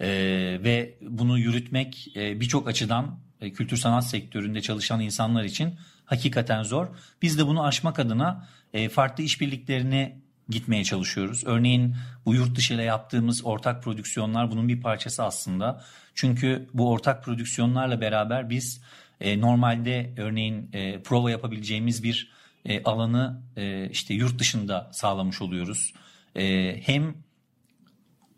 e, 0.00 0.08
ve 0.64 0.94
bunu 1.00 1.38
yürütmek 1.38 2.16
e, 2.16 2.40
birçok 2.40 2.68
açıdan 2.68 3.18
e, 3.40 3.52
kültür 3.52 3.76
sanat 3.76 4.06
sektöründe 4.06 4.62
çalışan 4.62 5.00
insanlar 5.00 5.44
için 5.44 5.74
hakikaten 6.04 6.62
zor. 6.62 6.86
Biz 7.22 7.38
de 7.38 7.46
bunu 7.46 7.64
aşmak 7.64 7.98
adına 7.98 8.48
e, 8.72 8.88
farklı 8.88 9.24
işbirliklerini 9.24 10.23
gitmeye 10.48 10.84
çalışıyoruz. 10.84 11.42
Örneğin 11.46 11.96
bu 12.26 12.34
yurt 12.34 12.56
dışı 12.56 12.74
ile 12.74 12.82
yaptığımız 12.82 13.44
ortak 13.44 13.82
prodüksiyonlar 13.82 14.50
bunun 14.50 14.68
bir 14.68 14.80
parçası 14.80 15.24
aslında. 15.24 15.84
Çünkü 16.14 16.68
bu 16.74 16.90
ortak 16.90 17.24
prodüksiyonlarla 17.24 18.00
beraber 18.00 18.50
biz 18.50 18.80
e, 19.20 19.40
normalde 19.40 20.12
örneğin 20.16 20.70
e, 20.72 21.02
prova 21.02 21.30
yapabileceğimiz 21.30 22.02
bir 22.02 22.30
e, 22.64 22.82
alanı 22.82 23.40
e, 23.56 23.88
işte 23.90 24.14
yurt 24.14 24.38
dışında 24.38 24.90
sağlamış 24.92 25.42
oluyoruz. 25.42 25.94
E, 26.36 26.76
hem 26.86 27.14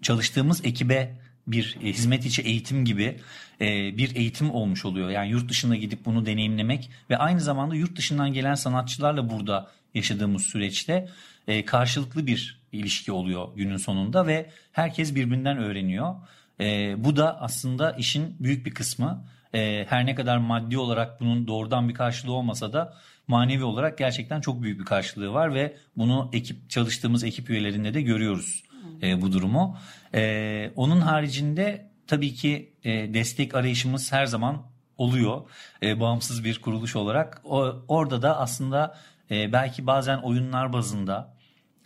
çalıştığımız 0.02 0.64
ekibe 0.64 1.18
bir 1.46 1.76
e, 1.82 1.86
hizmet 1.86 2.26
içi 2.26 2.42
eğitim 2.42 2.84
gibi 2.84 3.20
e, 3.60 3.98
bir 3.98 4.16
eğitim 4.16 4.50
olmuş 4.50 4.84
oluyor. 4.84 5.10
Yani 5.10 5.30
yurt 5.30 5.48
dışına 5.48 5.76
gidip 5.76 6.04
bunu 6.04 6.26
deneyimlemek 6.26 6.90
ve 7.10 7.16
aynı 7.16 7.40
zamanda 7.40 7.74
yurt 7.74 7.96
dışından 7.96 8.32
gelen 8.32 8.54
sanatçılarla 8.54 9.30
burada 9.30 9.70
yaşadığımız 9.94 10.42
süreçte 10.42 11.08
e, 11.46 11.64
karşılıklı 11.64 12.26
bir 12.26 12.60
ilişki 12.72 13.12
oluyor 13.12 13.48
günün 13.56 13.76
sonunda 13.76 14.26
ve 14.26 14.50
herkes 14.72 15.14
birbirinden 15.14 15.58
öğreniyor. 15.58 16.14
E, 16.60 16.94
bu 17.04 17.16
da 17.16 17.40
aslında 17.40 17.92
işin 17.92 18.36
büyük 18.40 18.66
bir 18.66 18.74
kısmı. 18.74 19.24
E, 19.54 19.86
her 19.88 20.06
ne 20.06 20.14
kadar 20.14 20.38
maddi 20.38 20.78
olarak 20.78 21.20
bunun 21.20 21.46
doğrudan 21.46 21.88
bir 21.88 21.94
karşılığı 21.94 22.32
olmasa 22.32 22.72
da 22.72 22.94
manevi 23.28 23.64
olarak 23.64 23.98
gerçekten 23.98 24.40
çok 24.40 24.62
büyük 24.62 24.80
bir 24.80 24.84
karşılığı 24.84 25.32
var 25.32 25.54
ve 25.54 25.76
bunu 25.96 26.30
ekip 26.32 26.70
çalıştığımız 26.70 27.24
ekip 27.24 27.50
üyelerinde 27.50 27.94
de 27.94 28.02
görüyoruz 28.02 28.62
e, 29.02 29.22
bu 29.22 29.32
durumu. 29.32 29.78
E, 30.14 30.72
onun 30.76 31.00
haricinde 31.00 31.90
tabii 32.06 32.34
ki 32.34 32.72
e, 32.84 33.14
destek 33.14 33.54
arayışımız 33.54 34.12
her 34.12 34.26
zaman 34.26 34.62
oluyor 34.98 35.40
e, 35.82 36.00
bağımsız 36.00 36.44
bir 36.44 36.60
kuruluş 36.60 36.96
olarak. 36.96 37.40
O, 37.44 37.84
orada 37.88 38.22
da 38.22 38.38
aslında 38.38 38.98
e, 39.30 39.52
belki 39.52 39.86
bazen 39.86 40.18
oyunlar 40.18 40.72
bazında 40.72 41.35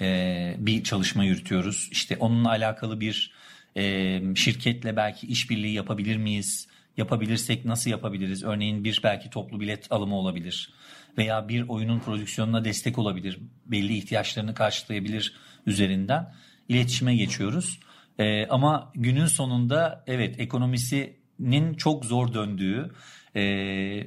e, 0.00 0.54
bir 0.59 0.85
çalışma 0.85 1.25
yürütüyoruz. 1.25 1.88
İşte 1.92 2.16
onunla 2.16 2.49
alakalı 2.49 3.00
bir 3.00 3.33
e, 3.76 4.23
şirketle 4.35 4.97
belki 4.97 5.26
işbirliği 5.26 5.73
yapabilir 5.73 6.16
miyiz? 6.16 6.69
Yapabilirsek 6.97 7.64
nasıl 7.64 7.90
yapabiliriz? 7.90 8.45
Örneğin 8.45 8.85
bir 8.85 9.00
belki 9.04 9.30
toplu 9.30 9.61
bilet 9.61 9.92
alımı 9.92 10.16
olabilir 10.16 10.71
veya 11.19 11.49
bir 11.49 11.69
oyunun 11.69 12.00
prodüksiyonuna 12.00 12.64
destek 12.64 12.99
olabilir, 12.99 13.38
belli 13.66 13.97
ihtiyaçlarını 13.97 14.54
karşılayabilir 14.54 15.35
üzerinden 15.66 16.35
iletişime 16.69 17.16
geçiyoruz. 17.16 17.80
E, 18.19 18.47
ama 18.47 18.92
günün 18.95 19.26
sonunda 19.26 20.04
evet 20.07 20.40
ekonomisinin 20.40 21.75
çok 21.75 22.04
zor 22.04 22.35
döndüğü 22.35 22.90
e, 23.37 23.42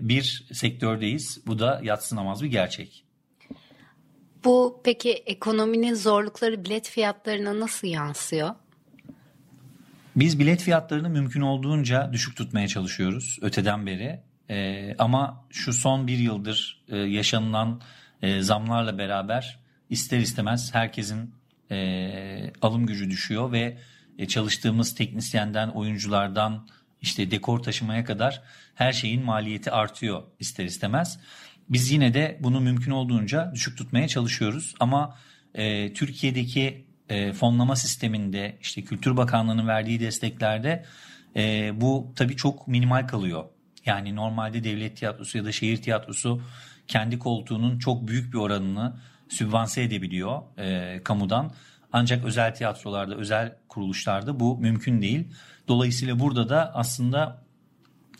bir 0.01 0.45
sektördeyiz. 0.51 1.43
Bu 1.47 1.59
da 1.59 1.81
yatsınamaz 1.83 2.43
bir 2.43 2.47
gerçek. 2.47 3.03
Bu 4.45 4.81
peki 4.83 5.11
ekonominin 5.11 5.93
zorlukları 5.93 6.65
bilet 6.65 6.89
fiyatlarına 6.89 7.59
nasıl 7.59 7.87
yansıyor? 7.87 8.49
Biz 10.15 10.39
bilet 10.39 10.61
fiyatlarını 10.61 11.09
mümkün 11.09 11.41
olduğunca 11.41 12.09
düşük 12.13 12.37
tutmaya 12.37 12.67
çalışıyoruz 12.67 13.39
öteden 13.41 13.85
beri. 13.85 14.19
Ee, 14.49 14.95
ama 14.99 15.45
şu 15.49 15.73
son 15.73 16.07
bir 16.07 16.17
yıldır 16.17 16.83
e, 16.89 16.97
yaşanılan 16.97 17.81
e, 18.21 18.41
zamlarla 18.41 18.97
beraber 18.97 19.59
ister 19.89 20.19
istemez 20.19 20.73
herkesin 20.73 21.35
e, 21.71 22.53
alım 22.61 22.85
gücü 22.85 23.09
düşüyor 23.09 23.51
ve 23.51 23.77
e, 24.17 24.27
çalıştığımız 24.27 24.95
teknisyenden, 24.95 25.69
oyunculardan 25.69 26.67
işte 27.01 27.31
dekor 27.31 27.59
taşımaya 27.59 28.05
kadar 28.05 28.41
her 28.75 28.93
şeyin 28.93 29.25
maliyeti 29.25 29.71
artıyor 29.71 30.23
ister 30.39 30.65
istemez. 30.65 31.19
Biz 31.69 31.91
yine 31.91 32.13
de 32.13 32.39
bunu 32.43 32.59
mümkün 32.59 32.91
olduğunca 32.91 33.51
düşük 33.53 33.77
tutmaya 33.77 34.07
çalışıyoruz 34.07 34.75
ama 34.79 35.17
e, 35.55 35.93
Türkiye'deki 35.93 36.85
e, 37.09 37.33
fonlama 37.33 37.75
sisteminde 37.75 38.57
işte 38.61 38.81
Kültür 38.81 39.17
Bakanlığı'nın 39.17 39.67
verdiği 39.67 39.99
desteklerde 39.99 40.85
e, 41.35 41.71
bu 41.81 42.13
tabii 42.15 42.35
çok 42.35 42.67
minimal 42.67 43.07
kalıyor. 43.07 43.43
Yani 43.85 44.15
normalde 44.15 44.63
devlet 44.63 44.97
tiyatrosu 44.97 45.37
ya 45.37 45.45
da 45.45 45.51
şehir 45.51 45.81
tiyatrosu 45.81 46.41
kendi 46.87 47.19
koltuğunun 47.19 47.79
çok 47.79 48.07
büyük 48.07 48.33
bir 48.33 48.37
oranını 48.37 48.93
sübvanse 49.29 49.83
edebiliyor 49.83 50.41
e, 50.57 51.01
kamudan. 51.03 51.51
Ancak 51.91 52.25
özel 52.25 52.55
tiyatrolarda, 52.55 53.15
özel 53.15 53.55
kuruluşlarda 53.67 54.39
bu 54.39 54.57
mümkün 54.57 55.01
değil. 55.01 55.27
Dolayısıyla 55.67 56.19
burada 56.19 56.49
da 56.49 56.71
aslında 56.75 57.42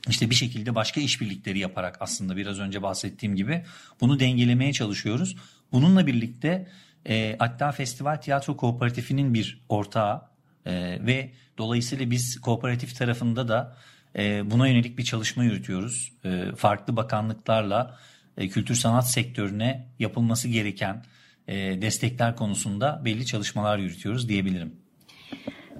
işte 0.09 0.29
bir 0.29 0.35
şekilde 0.35 0.75
başka 0.75 1.01
işbirlikleri 1.01 1.59
yaparak 1.59 1.97
aslında 1.99 2.37
biraz 2.37 2.59
önce 2.59 2.81
bahsettiğim 2.81 3.35
gibi 3.35 3.65
bunu 4.01 4.19
dengelemeye 4.19 4.73
çalışıyoruz. 4.73 5.35
Bununla 5.71 6.07
birlikte 6.07 6.67
e, 7.09 7.35
hatta 7.39 7.71
Festival 7.71 8.15
Tiyatro 8.15 8.57
Kooperatifi'nin 8.57 9.33
bir 9.33 9.61
ortağı 9.69 10.21
e, 10.65 10.71
ve 11.05 11.31
dolayısıyla 11.57 12.11
biz 12.11 12.41
kooperatif 12.41 12.97
tarafında 12.97 13.47
da 13.47 13.77
e, 14.17 14.51
buna 14.51 14.67
yönelik 14.67 14.97
bir 14.97 15.03
çalışma 15.03 15.43
yürütüyoruz. 15.43 16.13
E, 16.25 16.55
farklı 16.55 16.95
bakanlıklarla 16.95 17.99
e, 18.37 18.49
kültür 18.49 18.75
sanat 18.75 19.11
sektörüne 19.11 19.87
yapılması 19.99 20.47
gereken 20.47 21.03
e, 21.47 21.81
destekler 21.81 22.35
konusunda 22.35 23.01
belli 23.05 23.25
çalışmalar 23.25 23.77
yürütüyoruz 23.77 24.29
diyebilirim. 24.29 24.75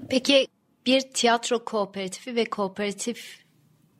Peki 0.08 0.46
bir 0.86 1.00
tiyatro 1.00 1.64
kooperatifi 1.64 2.36
ve 2.36 2.44
kooperatif 2.44 3.43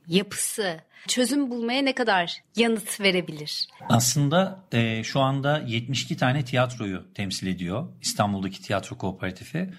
yapısı 0.09 0.81
çözüm 1.07 1.51
bulmaya 1.51 1.83
ne 1.83 1.95
kadar 1.95 2.43
yanıt 2.57 3.01
verebilir? 3.01 3.69
Aslında 3.89 4.65
e, 4.73 5.05
şu 5.05 5.21
anda 5.21 5.59
72 5.59 6.17
tane 6.17 6.45
tiyatroyu 6.45 7.07
temsil 7.15 7.47
ediyor 7.47 7.89
İstanbul'daki 8.03 8.63
tiyatro 8.63 8.99
kooperatifi 8.99 9.71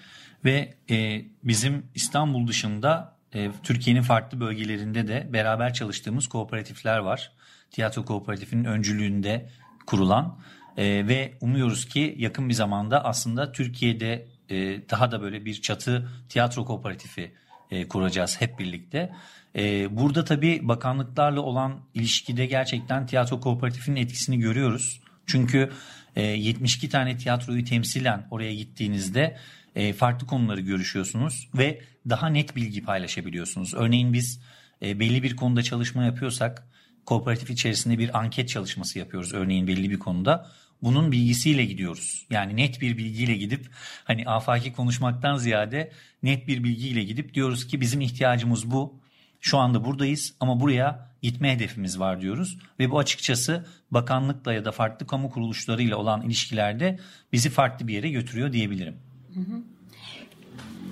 ve 0.44 0.74
e, 0.90 1.24
bizim 1.44 1.86
İstanbul 1.94 2.46
dışında 2.46 3.16
e, 3.34 3.50
Türkiye'nin 3.62 4.02
farklı 4.02 4.40
bölgelerinde 4.40 5.08
de 5.08 5.28
beraber 5.32 5.74
çalıştığımız 5.74 6.26
kooperatifler 6.26 6.98
var. 6.98 7.32
Tiyatro 7.70 8.04
kooperatifinin 8.04 8.64
öncülüğünde 8.64 9.50
kurulan 9.86 10.38
e, 10.76 11.08
ve 11.08 11.34
umuyoruz 11.40 11.88
ki 11.88 12.14
yakın 12.18 12.48
bir 12.48 12.54
zamanda 12.54 13.04
aslında 13.04 13.52
Türkiye'de 13.52 14.26
e, 14.48 14.56
daha 14.90 15.10
da 15.10 15.22
böyle 15.22 15.44
bir 15.44 15.62
çatı 15.62 16.08
tiyatro 16.28 16.64
kooperatifi 16.64 17.32
e, 17.70 17.88
kuracağız 17.88 18.40
hep 18.40 18.58
birlikte. 18.58 19.12
E, 19.56 19.96
burada 19.96 20.24
tabii 20.24 20.68
bakanlıklarla 20.68 21.40
olan 21.40 21.80
ilişkide 21.94 22.46
gerçekten 22.46 23.06
tiyatro 23.06 23.40
kooperatifinin 23.40 24.00
etkisini 24.00 24.38
görüyoruz. 24.38 25.00
Çünkü 25.26 25.70
e, 26.16 26.22
72 26.22 26.88
tane 26.88 27.16
tiyatroyu 27.16 27.64
temsilen 27.64 28.26
oraya 28.30 28.54
gittiğinizde 28.54 29.36
e, 29.76 29.92
farklı 29.92 30.26
konuları 30.26 30.60
görüşüyorsunuz 30.60 31.48
ve 31.58 31.80
daha 32.08 32.28
net 32.28 32.56
bilgi 32.56 32.82
paylaşabiliyorsunuz. 32.82 33.74
Örneğin 33.74 34.12
biz 34.12 34.40
e, 34.82 35.00
belli 35.00 35.22
bir 35.22 35.36
konuda 35.36 35.62
çalışma 35.62 36.04
yapıyorsak 36.04 36.66
kooperatif 37.06 37.50
içerisinde 37.50 37.98
bir 37.98 38.18
anket 38.18 38.48
çalışması 38.48 38.98
yapıyoruz 38.98 39.34
örneğin 39.34 39.66
belli 39.66 39.90
bir 39.90 39.98
konuda 39.98 40.50
bunun 40.82 41.12
bilgisiyle 41.12 41.64
gidiyoruz. 41.64 42.26
Yani 42.30 42.56
net 42.56 42.80
bir 42.80 42.98
bilgiyle 42.98 43.34
gidip 43.34 43.70
hani 44.04 44.26
afaki 44.26 44.72
konuşmaktan 44.72 45.36
ziyade 45.36 45.92
net 46.22 46.48
bir 46.48 46.64
bilgiyle 46.64 47.04
gidip 47.04 47.34
diyoruz 47.34 47.66
ki 47.66 47.80
bizim 47.80 48.00
ihtiyacımız 48.00 48.70
bu. 48.70 49.00
Şu 49.40 49.58
anda 49.58 49.84
buradayız 49.84 50.34
ama 50.40 50.60
buraya 50.60 51.10
gitme 51.22 51.54
hedefimiz 51.54 52.00
var 52.00 52.20
diyoruz 52.20 52.58
ve 52.80 52.90
bu 52.90 52.98
açıkçası 52.98 53.66
bakanlıkla 53.90 54.52
ya 54.52 54.64
da 54.64 54.72
farklı 54.72 55.06
kamu 55.06 55.30
kuruluşlarıyla 55.30 55.96
olan 55.96 56.22
ilişkilerde 56.22 56.98
bizi 57.32 57.50
farklı 57.50 57.88
bir 57.88 57.94
yere 57.94 58.10
götürüyor 58.10 58.52
diyebilirim. 58.52 58.96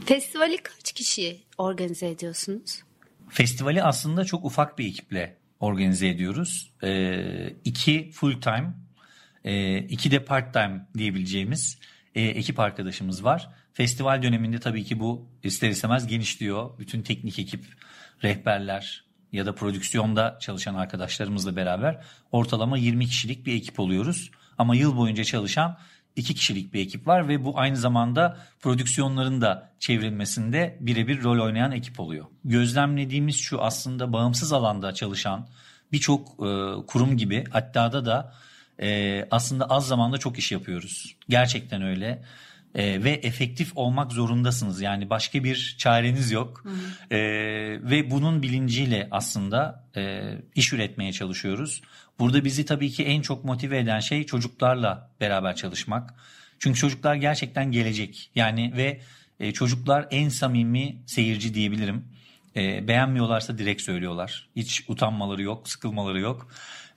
Festivali 0.06 0.56
kaç 0.56 0.92
kişi 0.92 1.40
organize 1.58 2.08
ediyorsunuz? 2.08 2.82
Festivali 3.28 3.82
aslında 3.82 4.24
çok 4.24 4.44
ufak 4.44 4.78
bir 4.78 4.86
ekiple 4.86 5.36
organize 5.64 6.08
ediyoruz. 6.08 6.72
Ee, 6.82 7.56
iki 7.64 8.10
full 8.10 8.40
time 8.40 8.74
e, 9.44 9.78
iki 9.78 10.10
de 10.10 10.24
part 10.24 10.52
time 10.52 10.86
diyebileceğimiz 10.98 11.78
e, 12.14 12.22
ekip 12.22 12.60
arkadaşımız 12.60 13.24
var. 13.24 13.48
Festival 13.72 14.22
döneminde 14.22 14.60
tabii 14.60 14.84
ki 14.84 15.00
bu 15.00 15.28
ister 15.42 15.70
istemez 15.70 16.06
genişliyor. 16.06 16.78
Bütün 16.78 17.02
teknik 17.02 17.38
ekip, 17.38 17.64
rehberler 18.22 19.04
ya 19.32 19.46
da 19.46 19.54
prodüksiyonda 19.54 20.38
çalışan 20.40 20.74
arkadaşlarımızla 20.74 21.56
beraber 21.56 22.04
ortalama 22.32 22.78
20 22.78 23.06
kişilik 23.06 23.46
bir 23.46 23.54
ekip 23.54 23.80
oluyoruz. 23.80 24.30
Ama 24.58 24.76
yıl 24.76 24.96
boyunca 24.96 25.24
çalışan 25.24 25.78
iki 26.16 26.34
kişilik 26.34 26.74
bir 26.74 26.80
ekip 26.80 27.06
var 27.06 27.28
ve 27.28 27.44
bu 27.44 27.58
aynı 27.58 27.76
zamanda 27.76 28.36
prodüksiyonların 28.60 29.40
da 29.40 29.70
çevrilmesinde 29.78 30.76
birebir 30.80 31.22
rol 31.22 31.44
oynayan 31.44 31.72
ekip 31.72 32.00
oluyor. 32.00 32.24
Gözlemlediğimiz 32.44 33.36
şu 33.36 33.62
aslında 33.62 34.12
bağımsız 34.12 34.52
alanda 34.52 34.94
çalışan 34.94 35.48
birçok 35.92 36.28
e, 36.28 36.86
kurum 36.86 37.16
gibi 37.16 37.44
hatta 37.50 37.92
da 37.92 38.06
da 38.06 38.34
e, 38.82 39.28
aslında 39.30 39.64
az 39.64 39.86
zamanda 39.86 40.18
çok 40.18 40.38
iş 40.38 40.52
yapıyoruz. 40.52 41.16
Gerçekten 41.28 41.82
öyle. 41.82 42.22
E, 42.74 43.04
ve 43.04 43.10
efektif 43.10 43.72
olmak 43.74 44.12
zorundasınız. 44.12 44.80
Yani 44.80 45.10
başka 45.10 45.44
bir 45.44 45.74
çareniz 45.78 46.30
yok. 46.30 46.64
E, 47.10 47.18
ve 47.82 48.10
bunun 48.10 48.42
bilinciyle 48.42 49.08
aslında 49.10 49.84
e, 49.96 50.32
iş 50.54 50.72
üretmeye 50.72 51.12
çalışıyoruz. 51.12 51.82
Burada 52.18 52.44
bizi 52.44 52.66
tabii 52.66 52.90
ki 52.90 53.04
en 53.04 53.22
çok 53.22 53.44
motive 53.44 53.78
eden 53.78 54.00
şey 54.00 54.26
çocuklarla 54.26 55.10
beraber 55.20 55.56
çalışmak. 55.56 56.14
Çünkü 56.58 56.78
çocuklar 56.78 57.14
gerçekten 57.14 57.72
gelecek. 57.72 58.30
Yani 58.34 58.72
ve 58.76 59.00
e, 59.40 59.52
çocuklar 59.52 60.06
en 60.10 60.28
samimi 60.28 61.02
seyirci 61.06 61.54
diyebilirim. 61.54 62.04
E, 62.56 62.88
beğenmiyorlarsa 62.88 63.58
direkt 63.58 63.82
söylüyorlar. 63.82 64.48
Hiç 64.56 64.84
utanmaları 64.88 65.42
yok, 65.42 65.68
sıkılmaları 65.68 66.20
yok. 66.20 66.48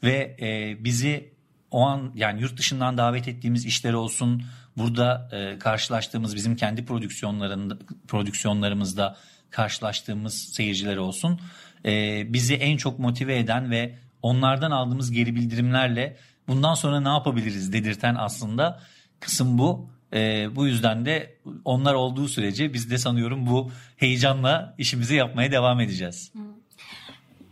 Ve 0.03 0.37
e, 0.41 0.83
bizi 0.83 1.33
o 1.71 1.81
an 1.81 2.11
yani 2.15 2.41
yurt 2.41 2.57
dışından 2.57 2.97
davet 2.97 3.27
ettiğimiz 3.27 3.65
işler 3.65 3.93
olsun, 3.93 4.43
burada 4.77 5.29
e, 5.31 5.59
karşılaştığımız 5.59 6.35
bizim 6.35 6.55
kendi 6.55 6.85
prodüksiyonlarında 6.85 7.77
prodüksiyonlarımızda 8.07 9.17
karşılaştığımız 9.49 10.33
seyirciler 10.33 10.97
olsun, 10.97 11.39
e, 11.85 12.23
bizi 12.33 12.55
en 12.55 12.77
çok 12.77 12.99
motive 12.99 13.39
eden 13.39 13.71
ve 13.71 13.95
onlardan 14.21 14.71
aldığımız 14.71 15.11
geri 15.11 15.35
bildirimlerle 15.35 16.17
bundan 16.47 16.73
sonra 16.73 16.99
ne 16.99 17.09
yapabiliriz 17.09 17.73
dedirten 17.73 18.15
aslında 18.15 18.79
kısım 19.19 19.57
bu. 19.57 19.89
E, 20.13 20.55
bu 20.55 20.67
yüzden 20.67 21.05
de 21.05 21.37
onlar 21.65 21.93
olduğu 21.93 22.27
sürece 22.27 22.73
biz 22.73 22.91
de 22.91 22.97
sanıyorum 22.97 23.47
bu 23.47 23.71
heyecanla 23.97 24.75
işimizi 24.77 25.15
yapmaya 25.15 25.51
devam 25.51 25.79
edeceğiz. 25.79 26.31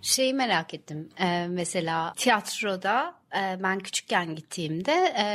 Şeyi 0.05 0.33
merak 0.33 0.73
ettim. 0.73 1.09
Ee, 1.19 1.47
mesela 1.49 2.13
tiyatroda 2.13 3.15
e, 3.37 3.63
ben 3.63 3.79
küçükken 3.79 4.35
gittiğimde 4.35 5.13
e, 5.17 5.25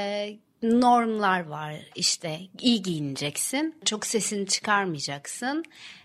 normlar 0.63 1.41
var. 1.41 1.75
İşte 1.95 2.41
iyi 2.61 2.83
giyineceksin, 2.83 3.75
çok 3.85 4.07
sesini 4.07 4.47
çıkarmayacaksın, 4.47 5.65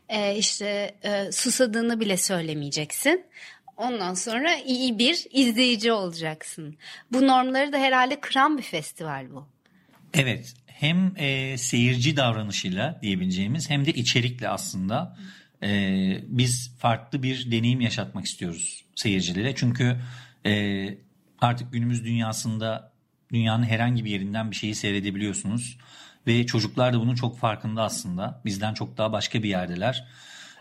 e, 0.10 0.36
işte 0.38 0.96
e, 1.04 1.32
susadığını 1.32 2.00
bile 2.00 2.18
söylemeyeceksin. 2.18 3.26
Ondan 3.78 4.14
sonra 4.14 4.56
iyi 4.56 5.00
bir 5.00 5.26
izleyici 5.32 5.92
olacaksın. 5.92 6.78
Bu 7.12 7.28
normları 7.28 7.74
da 7.74 7.78
herhalde 7.78 8.20
kıran 8.20 8.58
bir 8.58 8.64
festival 8.64 9.32
bu. 9.32 9.48
Evet 10.14 10.54
hem 10.68 11.14
e, 11.18 11.58
seyirci 11.58 12.18
davranışıyla 12.18 13.00
diyebileceğimiz 13.02 13.70
hem 13.70 13.86
de 13.86 13.94
içerikle 13.94 14.50
aslında 14.50 15.18
e, 15.64 15.70
biz 16.28 16.76
farklı 16.80 17.24
bir 17.24 17.52
deneyim 17.52 17.82
yaşatmak 17.82 18.26
istiyoruz 18.26 18.86
seyircilere. 18.96 19.56
Çünkü 19.56 19.98
e, 20.46 20.86
artık 21.40 21.74
günümüz 21.74 22.06
dünyasında 22.06 22.95
dünyanın 23.34 23.64
herhangi 23.64 24.06
bir 24.06 24.10
yerinden 24.10 24.52
bir 24.52 24.56
şeyi 24.56 24.76
seyredebiliyorsunuz. 24.76 25.78
Ve 26.28 26.46
çocuklar 26.46 26.94
da 26.94 27.00
bunun 27.00 27.16
çok 27.16 27.40
farkında 27.40 27.84
aslında. 27.84 28.42
Bizden 28.46 28.74
çok 28.74 28.98
daha 28.98 29.12
başka 29.12 29.44
bir 29.44 29.50
yerdeler. 29.50 30.08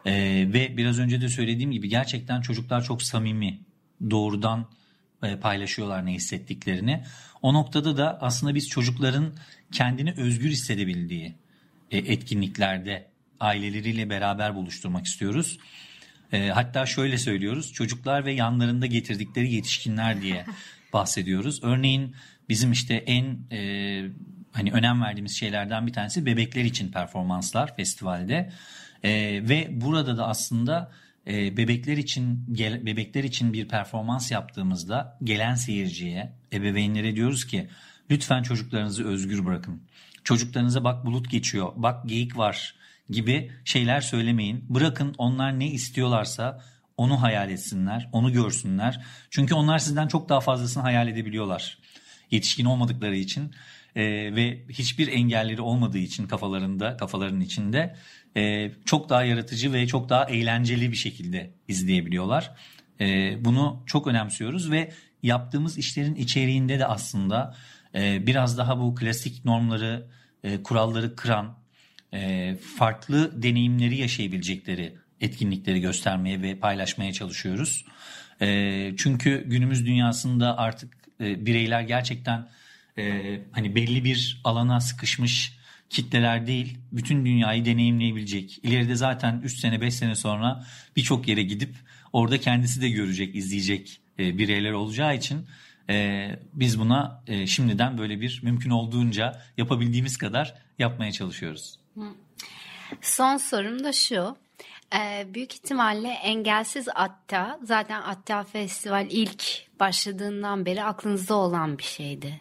E, 0.07 0.13
ve 0.53 0.77
biraz 0.77 0.99
önce 0.99 1.21
de 1.21 1.29
söylediğim 1.29 1.71
gibi 1.71 1.89
gerçekten 1.89 2.41
çocuklar 2.41 2.85
çok 2.85 3.03
samimi, 3.03 3.61
doğrudan 4.11 4.67
e, 5.23 5.37
paylaşıyorlar 5.37 6.07
ne 6.07 6.13
hissettiklerini. 6.13 7.05
O 7.43 7.55
noktada 7.55 7.97
da 7.97 8.19
aslında 8.21 8.55
biz 8.55 8.69
çocukların 8.69 9.35
kendini 9.73 10.15
özgür 10.17 10.51
hissedebildiği 10.51 11.35
e, 11.91 11.99
etkinliklerde 11.99 13.09
aileleriyle 13.41 14.11
beraber 14.11 14.55
buluşturmak 14.55 15.07
istiyoruz. 15.07 15.59
E, 16.33 16.49
hatta 16.49 16.87
şöyle 16.87 17.19
söylüyoruz 17.19 17.73
çocuklar 17.73 18.25
ve 18.25 18.33
yanlarında 18.33 18.87
getirdikleri 18.87 19.53
yetişkinler 19.53 20.23
diye 20.23 20.45
bahsediyoruz. 20.93 21.61
Örneğin 21.63 22.15
bizim 22.49 22.73
işte 22.73 22.95
en 22.95 23.39
hani 24.53 24.73
önem 24.73 25.03
verdiğimiz 25.03 25.37
şeylerden 25.37 25.87
bir 25.87 25.93
tanesi 25.93 26.27
bebekler 26.27 26.65
için 26.65 26.93
performanslar 26.93 27.77
festivalde. 27.77 28.53
ve 29.05 29.69
burada 29.71 30.17
da 30.17 30.27
aslında 30.27 30.93
e, 31.27 31.57
bebekler 31.57 31.97
için 31.97 32.47
gel, 32.53 32.87
bebekler 32.87 33.25
için 33.25 33.53
bir 33.53 33.69
performans 33.69 34.31
yaptığımızda 34.31 35.19
gelen 35.25 35.55
seyirciye, 35.55 36.33
ebeveynlere 36.53 37.17
diyoruz 37.17 37.47
ki 37.47 37.69
lütfen 38.11 38.43
çocuklarınızı 38.43 39.09
özgür 39.09 39.45
bırakın. 39.45 39.83
Çocuklarınıza 40.25 40.85
bak 40.85 41.07
bulut 41.07 41.31
geçiyor, 41.31 41.73
bak 41.77 42.09
geyik 42.09 42.37
var 42.39 42.75
gibi 43.11 43.51
şeyler 43.65 44.01
söylemeyin. 44.01 44.65
Bırakın 44.69 45.15
onlar 45.19 45.59
ne 45.59 45.71
istiyorlarsa 45.71 46.63
onu 46.97 47.23
hayal 47.23 47.51
etsinler, 47.51 48.09
onu 48.13 48.33
görsünler. 48.33 49.05
Çünkü 49.31 49.55
onlar 49.55 49.79
sizden 49.79 50.09
çok 50.09 50.29
daha 50.29 50.41
fazlasını 50.41 50.83
hayal 50.83 51.09
edebiliyorlar. 51.09 51.79
Yetişkin 52.35 52.65
olmadıkları 52.65 53.17
için 53.17 53.53
e, 53.97 54.05
ve 54.37 54.65
hiçbir 54.69 55.09
engelleri 55.09 55.61
olmadığı 55.61 55.99
için 55.99 56.27
kafalarında, 56.27 56.97
kafalarının 56.97 57.41
içinde 57.41 57.97
e, 58.37 58.73
çok 58.85 59.09
daha 59.09 59.25
yaratıcı 59.25 59.73
ve 59.73 59.87
çok 59.87 60.09
daha 60.09 60.25
eğlenceli 60.25 60.93
bir 60.93 60.97
şekilde 60.97 61.51
izleyebiliyorlar. 61.69 62.51
E, 63.01 63.37
bunu 63.45 63.83
çok 63.87 64.07
önemsiyoruz 64.07 64.71
ve 64.71 64.93
yaptığımız 65.23 65.79
işlerin 65.79 66.15
içeriğinde 66.15 66.79
de 66.79 66.87
aslında 66.87 67.57
e, 67.95 68.27
biraz 68.27 68.59
daha 68.59 68.81
bu 68.81 68.95
klasik 68.95 69.45
normları, 69.45 70.07
e, 70.45 70.63
kuralları 70.63 71.17
kıran, 71.17 71.59
e, 72.15 72.55
farklı 72.77 73.43
deneyimleri 73.43 73.97
yaşayabilecekleri 73.97 74.95
etkinlikleri 75.21 75.81
göstermeye 75.81 76.43
ve 76.43 76.59
paylaşmaya 76.59 77.13
çalışıyoruz. 77.13 77.85
E, 78.41 78.91
çünkü 78.97 79.45
günümüz 79.47 79.87
dünyasında 79.87 80.59
artık 80.59 81.04
e, 81.21 81.47
bireyler 81.47 81.81
gerçekten 81.81 82.49
e, 82.99 83.41
hani 83.53 83.75
belli 83.75 84.05
bir 84.05 84.41
alana 84.45 84.81
sıkışmış 84.81 85.53
kitleler 85.91 86.47
değil 86.47 86.79
bütün 86.93 87.27
dünyayı 87.27 87.65
deneyimleyebilecek. 87.65 88.59
İleride 88.63 88.97
zaten 88.97 89.41
3 89.45 89.59
sene 89.59 89.81
5 89.81 89.95
sene 89.95 90.15
sonra 90.15 90.67
birçok 90.97 91.29
yere 91.29 91.43
gidip 91.43 91.75
orada 92.13 92.41
kendisi 92.41 92.81
de 92.81 92.89
görecek, 92.89 93.37
izleyecek 93.37 94.01
e, 94.19 94.39
bireyler 94.39 94.73
olacağı 94.73 95.17
için 95.17 95.47
e, 95.91 96.29
biz 96.53 96.79
buna 96.79 97.23
e, 97.27 97.47
şimdiden 97.47 97.99
böyle 97.99 98.21
bir 98.21 98.41
mümkün 98.43 98.71
olduğunca 98.71 99.43
yapabildiğimiz 99.57 100.17
kadar 100.17 100.55
yapmaya 100.79 101.13
çalışıyoruz. 101.13 101.79
Son 103.01 103.37
sorum 103.37 103.85
da 103.85 103.93
şu. 103.93 104.37
Ee, 104.97 105.35
büyük 105.35 105.55
ihtimalle 105.55 106.09
engelsiz 106.09 106.89
Atta 106.95 107.59
zaten 107.63 108.03
Atta 108.03 108.45
Festival 108.45 109.07
ilk 109.11 109.45
başladığından 109.81 110.67
beri 110.67 110.85
aklınızda 110.85 111.35
olan 111.35 111.79
bir 111.79 111.83
şeydi. 111.83 112.41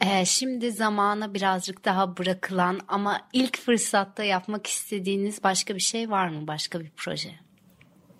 Ee, 0.00 0.24
şimdi 0.24 0.72
zamana 0.72 1.34
birazcık 1.34 1.84
daha 1.84 2.16
bırakılan 2.16 2.80
ama 2.88 3.20
ilk 3.32 3.58
fırsatta 3.58 4.24
yapmak 4.24 4.66
istediğiniz 4.66 5.44
başka 5.44 5.74
bir 5.74 5.80
şey 5.80 6.10
var 6.10 6.28
mı? 6.28 6.46
Başka 6.46 6.80
bir 6.80 6.90
proje? 6.96 7.30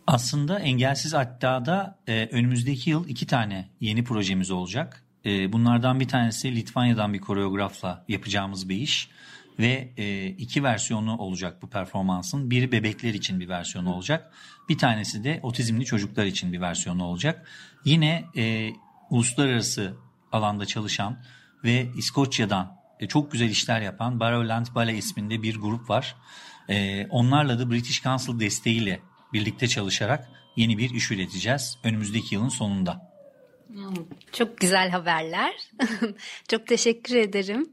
Aslında 0.06 0.58
Engelsiz 0.58 1.14
Atta'da 1.14 1.98
e, 2.06 2.28
önümüzdeki 2.32 2.90
yıl 2.90 3.08
iki 3.08 3.26
tane 3.26 3.68
yeni 3.80 4.04
projemiz 4.04 4.50
olacak. 4.50 5.04
E, 5.26 5.52
bunlardan 5.52 6.00
bir 6.00 6.08
tanesi 6.08 6.56
Litvanya'dan 6.56 7.14
bir 7.14 7.20
koreografla 7.20 8.04
yapacağımız 8.08 8.68
bir 8.68 8.76
iş 8.76 9.10
ve 9.58 9.92
e, 9.96 10.26
iki 10.26 10.62
versiyonu 10.62 11.18
olacak 11.18 11.62
bu 11.62 11.70
performansın. 11.70 12.50
Biri 12.50 12.72
bebekler 12.72 13.14
için 13.14 13.40
bir 13.40 13.48
versiyonu 13.48 13.94
olacak. 13.94 14.32
Bir 14.68 14.78
tanesi 14.78 15.24
de 15.24 15.40
otizmli 15.42 15.84
çocuklar 15.84 16.24
için 16.24 16.52
bir 16.52 16.60
versiyonu 16.60 17.04
olacak. 17.04 17.48
Yine 17.84 18.24
e, 18.36 18.70
uluslararası 19.10 19.96
alanda 20.32 20.66
çalışan 20.66 21.18
ve 21.64 21.86
İskoçya'dan 21.96 22.76
e, 23.00 23.08
çok 23.08 23.32
güzel 23.32 23.50
işler 23.50 23.80
yapan 23.80 24.20
Barrowland 24.20 24.66
Ballet 24.74 24.98
isminde 24.98 25.42
bir 25.42 25.56
grup 25.56 25.90
var. 25.90 26.16
E, 26.68 27.06
onlarla 27.06 27.58
da 27.58 27.70
British 27.70 28.02
Council 28.02 28.40
desteğiyle 28.40 29.00
birlikte 29.32 29.68
çalışarak 29.68 30.28
yeni 30.56 30.78
bir 30.78 30.90
iş 30.90 31.10
üreteceğiz 31.10 31.78
önümüzdeki 31.84 32.34
yılın 32.34 32.48
sonunda. 32.48 33.13
Çok 34.32 34.58
güzel 34.58 34.90
haberler. 34.90 35.52
Çok 36.48 36.66
teşekkür 36.66 37.14
ederim. 37.14 37.66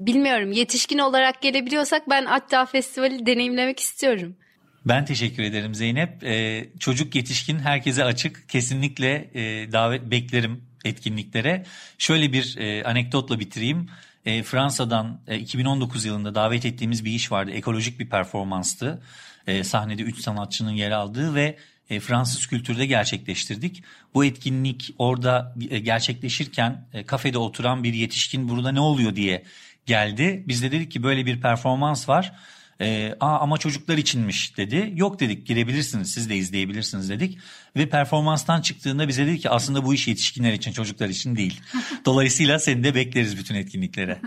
Bilmiyorum 0.00 0.52
yetişkin 0.52 0.98
olarak 0.98 1.42
gelebiliyorsak 1.42 2.10
ben 2.10 2.24
Atta 2.24 2.66
Festivali 2.66 3.26
deneyimlemek 3.26 3.80
istiyorum. 3.80 4.36
Ben 4.84 5.04
teşekkür 5.04 5.42
ederim 5.42 5.74
Zeynep. 5.74 6.24
Ee, 6.24 6.68
çocuk 6.78 7.14
yetişkin 7.14 7.58
herkese 7.58 8.04
açık. 8.04 8.48
Kesinlikle 8.48 9.30
e, 9.34 9.72
davet 9.72 10.10
beklerim 10.10 10.64
etkinliklere. 10.84 11.64
Şöyle 11.98 12.32
bir 12.32 12.56
e, 12.58 12.84
anekdotla 12.84 13.40
bitireyim. 13.40 13.90
E, 14.26 14.42
Fransa'dan 14.42 15.20
e, 15.28 15.38
2019 15.38 16.04
yılında 16.04 16.34
davet 16.34 16.64
ettiğimiz 16.64 17.04
bir 17.04 17.10
iş 17.10 17.32
vardı. 17.32 17.50
Ekolojik 17.50 18.00
bir 18.00 18.08
performanstı. 18.10 19.02
E, 19.46 19.64
sahnede 19.64 20.02
3 20.02 20.20
sanatçının 20.20 20.70
yer 20.70 20.90
aldığı 20.90 21.34
ve 21.34 21.56
e, 21.90 22.00
Fransız 22.00 22.46
kültürde 22.46 22.86
gerçekleştirdik. 22.86 23.82
Bu 24.14 24.24
etkinlik 24.24 24.94
orada 24.98 25.54
e, 25.70 25.78
gerçekleşirken 25.78 26.88
e, 26.92 27.04
kafede 27.04 27.38
oturan 27.38 27.84
bir 27.84 27.94
yetişkin 27.94 28.48
burada 28.48 28.72
ne 28.72 28.80
oluyor 28.80 29.16
diye 29.16 29.44
geldi. 29.86 30.44
Biz 30.48 30.62
de 30.62 30.72
dedik 30.72 30.92
ki 30.92 31.02
böyle 31.02 31.26
bir 31.26 31.40
performans 31.40 32.08
var. 32.08 32.32
E, 32.80 33.14
Aa, 33.20 33.38
ama 33.38 33.58
çocuklar 33.58 33.98
içinmiş 33.98 34.56
dedi. 34.56 34.92
Yok 34.94 35.20
dedik 35.20 35.46
girebilirsiniz 35.46 36.14
siz 36.14 36.30
de 36.30 36.36
izleyebilirsiniz 36.36 37.10
dedik. 37.10 37.38
Ve 37.76 37.88
performanstan 37.88 38.60
çıktığında 38.60 39.08
bize 39.08 39.26
dedi 39.26 39.38
ki 39.38 39.50
aslında 39.50 39.84
bu 39.84 39.94
iş 39.94 40.08
yetişkinler 40.08 40.52
için 40.52 40.72
çocuklar 40.72 41.08
için 41.08 41.36
değil. 41.36 41.60
Dolayısıyla 42.04 42.58
seni 42.58 42.84
de 42.84 42.94
bekleriz 42.94 43.38
bütün 43.38 43.54
etkinliklere. 43.54 44.20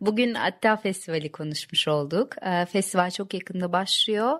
Bugün 0.00 0.34
Atta 0.34 0.76
Festivali 0.76 1.32
konuşmuş 1.32 1.88
olduk. 1.88 2.34
Ee, 2.42 2.66
Festival 2.66 3.10
çok 3.10 3.34
yakında 3.34 3.72
başlıyor. 3.72 4.38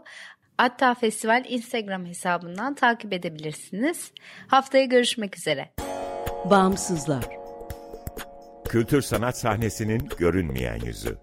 Atta 0.60 0.94
Festival 0.94 1.44
Instagram 1.48 2.06
hesabından 2.06 2.74
takip 2.74 3.12
edebilirsiniz. 3.12 4.12
Haftaya 4.48 4.84
görüşmek 4.84 5.36
üzere. 5.36 5.70
Bağımsızlar. 6.44 7.24
Kültür 8.68 9.02
sanat 9.02 9.38
sahnesinin 9.38 10.08
görünmeyen 10.18 10.78
yüzü. 10.84 11.18